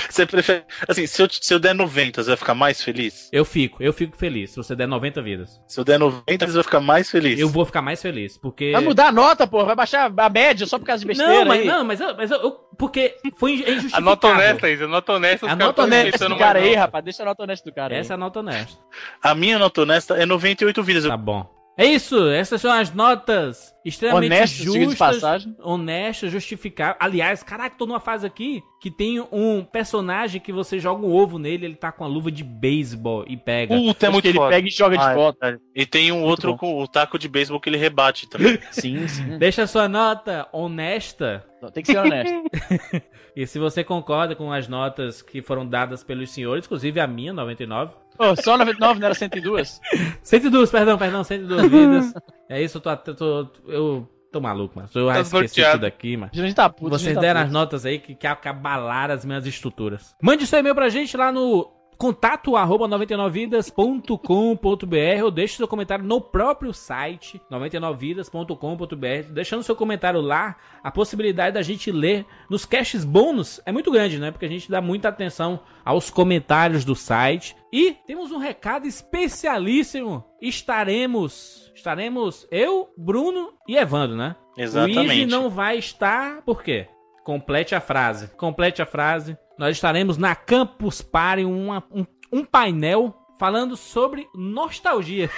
[0.09, 0.65] Você prefere.
[0.89, 3.29] Assim, se eu, se eu der 90, você vai ficar mais feliz?
[3.33, 5.61] Eu fico, eu fico feliz se você der 90 vidas.
[5.67, 7.39] Se eu der 90, você vai ficar mais feliz.
[7.39, 8.73] Eu vou ficar mais feliz, porque.
[8.73, 9.67] Vai mudar a nota, porra.
[9.67, 11.67] Vai baixar a média só por causa de besteira Não, mas, aí.
[11.67, 14.89] não, mas, eu, mas eu, eu- Porque foi inju- é A nota honesta, Isa, a
[14.89, 16.81] nota honesta, os A caras nota honesta do cara aí, nota.
[16.81, 17.05] rapaz.
[17.05, 18.17] Deixa a nota honesta do cara Essa é aí.
[18.17, 18.79] a nota honesta.
[19.23, 21.05] A minha nota honesta é 98 vidas.
[21.07, 21.62] Tá bom.
[21.77, 26.99] É isso, essas são as notas extremamente Honestas, justas, honestas, justificáveis.
[27.01, 31.39] Aliás, caraca, tô numa fase aqui que tem um personagem que você joga um ovo
[31.39, 33.75] nele, ele tá com a luva de beisebol e pega.
[33.75, 34.51] Puta, é muito que ele foda.
[34.51, 35.61] pega e joga de Ah, é volta.
[35.75, 36.59] E tem um outro bom.
[36.59, 38.59] com o taco de beisebol que ele rebate também.
[38.71, 39.39] Sim, sim.
[39.39, 41.45] Deixa a sua nota honesta.
[41.73, 42.33] Tem que ser honesto.
[43.35, 47.33] E se você concorda com as notas que foram dadas pelos senhores, inclusive a minha,
[47.33, 47.95] 99.
[48.19, 49.81] Ô, só 99, não era 102?
[50.23, 52.15] 102, perdão, perdão, 102 vidas.
[52.49, 54.89] É isso, eu tô, eu tô, eu tô maluco, mano.
[54.95, 55.73] Eu Tá esqueci desnorteado.
[55.79, 56.31] tudo aqui, mano.
[56.33, 56.91] A gente tá puto.
[56.91, 57.53] Vocês gente tá deram as puto.
[57.55, 60.15] notas aí que, que abalaram as minhas estruturas.
[60.23, 61.71] Mande seu e-mail pra gente lá no
[62.03, 69.33] contato arroba 99vidas.com.br ou deixe seu comentário no próprio site 99vidas.com.br.
[69.33, 74.19] Deixando seu comentário lá, a possibilidade da gente ler nos caches bônus é muito grande,
[74.19, 74.33] né?
[74.33, 77.55] Porque a gente dá muita atenção aos comentários do site.
[77.73, 80.25] E temos um recado especialíssimo.
[80.41, 84.35] Estaremos, estaremos eu, Bruno e Evandro, né?
[84.57, 85.27] O Easy Exatamente.
[85.27, 86.89] não vai estar, por quê?
[87.23, 88.27] Complete a frase.
[88.37, 89.39] Complete a frase.
[89.59, 95.29] Nós estaremos na Campus Party, uma- um, um painel falando sobre nostalgia.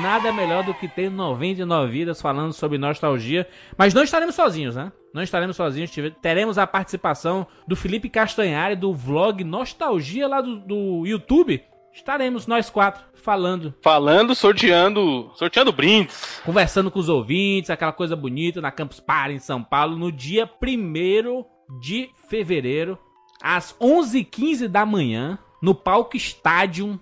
[0.00, 3.46] Nada melhor do que ter 99 vidas falando sobre nostalgia.
[3.76, 4.92] Mas não estaremos sozinhos, né?
[5.12, 5.90] Não estaremos sozinhos.
[6.22, 11.62] Teremos a participação do Felipe Castanhari do vlog Nostalgia lá do, do YouTube.
[11.92, 16.40] estaremos nós quatro falando, Falando, sorteando, sorteando brindes.
[16.44, 20.48] conversando com os ouvintes, aquela coisa bonita na Campus Party em São Paulo, no dia
[20.62, 22.98] 1 de fevereiro,
[23.42, 26.98] às 11h15 da manhã, no palco Stadium.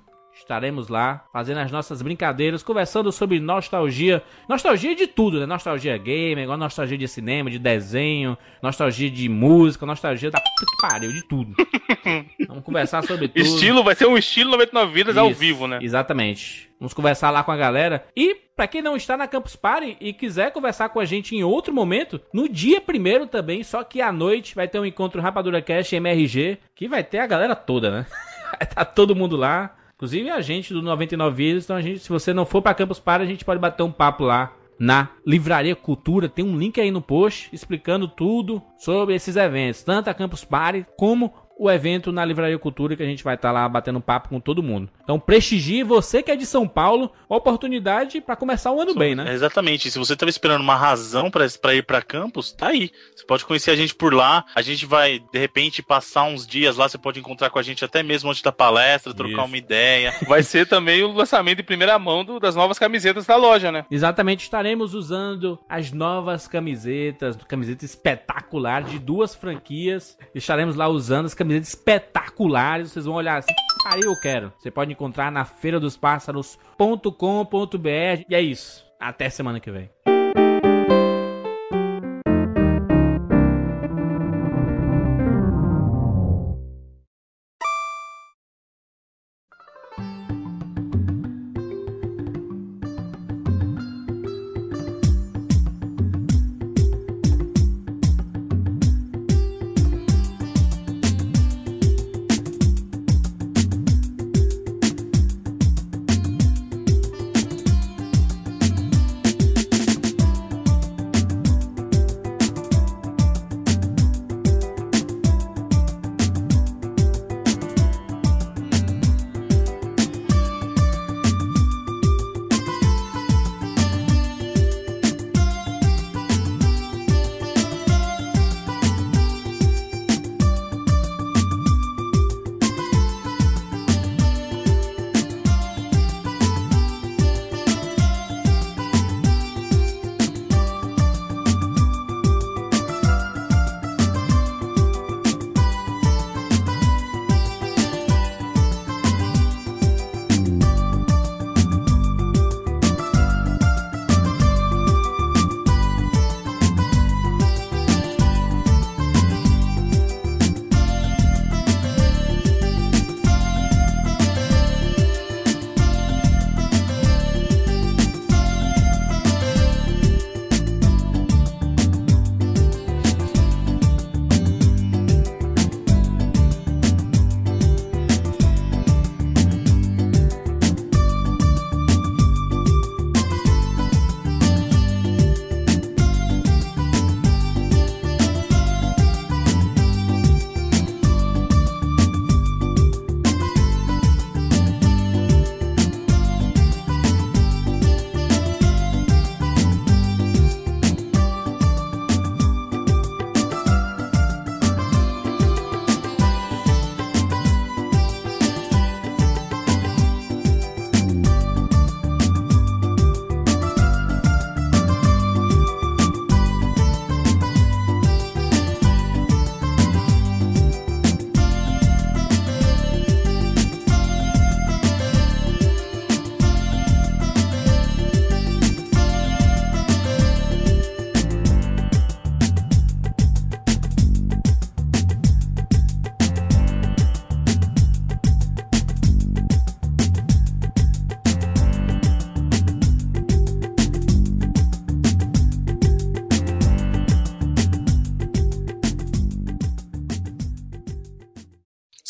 [0.47, 4.23] Estaremos lá fazendo as nossas brincadeiras, conversando sobre nostalgia.
[4.49, 5.45] Nostalgia de tudo, né?
[5.45, 10.87] Nostalgia gamer, igual nostalgia de cinema, de desenho, nostalgia de música, nostalgia da puta que
[10.87, 11.53] pariu, de tudo.
[12.47, 13.45] Vamos conversar sobre tudo.
[13.45, 15.81] Estilo, vai ser um estilo 99 vidas ao Isso, vivo, né?
[15.83, 16.71] Exatamente.
[16.79, 18.07] Vamos conversar lá com a galera.
[18.17, 21.43] E pra quem não está na Campus Party e quiser conversar com a gente em
[21.43, 25.61] outro momento, no dia primeiro também, só que à noite vai ter um encontro Rapadura
[25.61, 28.07] Cash MRG, que vai ter a galera toda, né?
[28.47, 29.76] Vai tá todo mundo lá.
[29.97, 31.65] Inclusive a gente do 99 Vidas.
[31.65, 33.91] Então a gente, se você não for pra Campus Party, a gente pode bater um
[33.91, 36.29] papo lá na Livraria Cultura.
[36.29, 40.87] Tem um link aí no post explicando tudo sobre esses eventos, tanto a Campus Party
[40.99, 44.39] como o evento na Livraria Cultura que a gente vai estar lá batendo papo com
[44.39, 44.91] todo mundo.
[45.03, 49.31] Então prestigie você que é de São Paulo, oportunidade pra começar o ano bem, né?
[49.31, 49.91] É, exatamente.
[49.91, 52.91] Se você estava esperando uma razão pra pra ir pra campus, tá aí.
[53.15, 54.45] Você pode conhecer a gente por lá.
[54.55, 56.89] A gente vai, de repente, passar uns dias lá.
[56.89, 59.45] Você pode encontrar com a gente até mesmo antes da palestra, trocar Isso.
[59.45, 60.13] uma ideia.
[60.29, 63.87] Vai ser também o lançamento em primeira mão do- das novas camisetas da loja, né?
[63.91, 70.19] Exatamente, estaremos usando as novas camisetas, camiseta espetacular de duas franquias.
[70.35, 72.93] Estaremos lá usando as camisetas espetaculares.
[72.93, 73.53] Vocês vão olhar assim,
[73.87, 74.53] aí eu quero.
[74.59, 78.25] Você pode encontrar na feira dos pássaros.com.br.
[78.29, 78.85] E é isso.
[78.99, 79.91] Até semana que vem.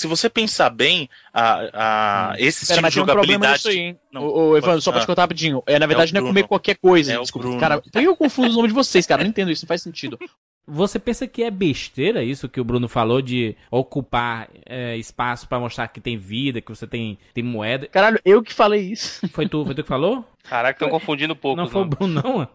[0.06, 3.52] Se você pensar bem, a, a, esse Pera, tipo mas de tem um problema jogabilidade.
[3.54, 3.96] nisso aí?
[4.12, 5.06] Não, Ô, ô, Evandro, só pra te ah.
[5.06, 5.62] contar rapidinho.
[5.66, 7.12] É, na verdade, o não é comer qualquer coisa.
[7.12, 7.48] É o desculpa.
[7.48, 7.60] Bruno.
[7.60, 9.24] Cara, por que eu confundo os nomes de vocês, cara?
[9.24, 10.16] Não entendo isso, não faz sentido.
[10.68, 15.60] Você pensa que é besteira isso que o Bruno falou de ocupar é, espaço pra
[15.60, 17.86] mostrar que tem vida, que você tem, tem moeda?
[17.86, 19.28] Caralho, eu que falei isso.
[19.28, 20.24] Foi tu, foi tu que falou?
[20.42, 21.56] Caraca, estão confundindo um pouco.
[21.56, 22.48] não foi o Bruno, não?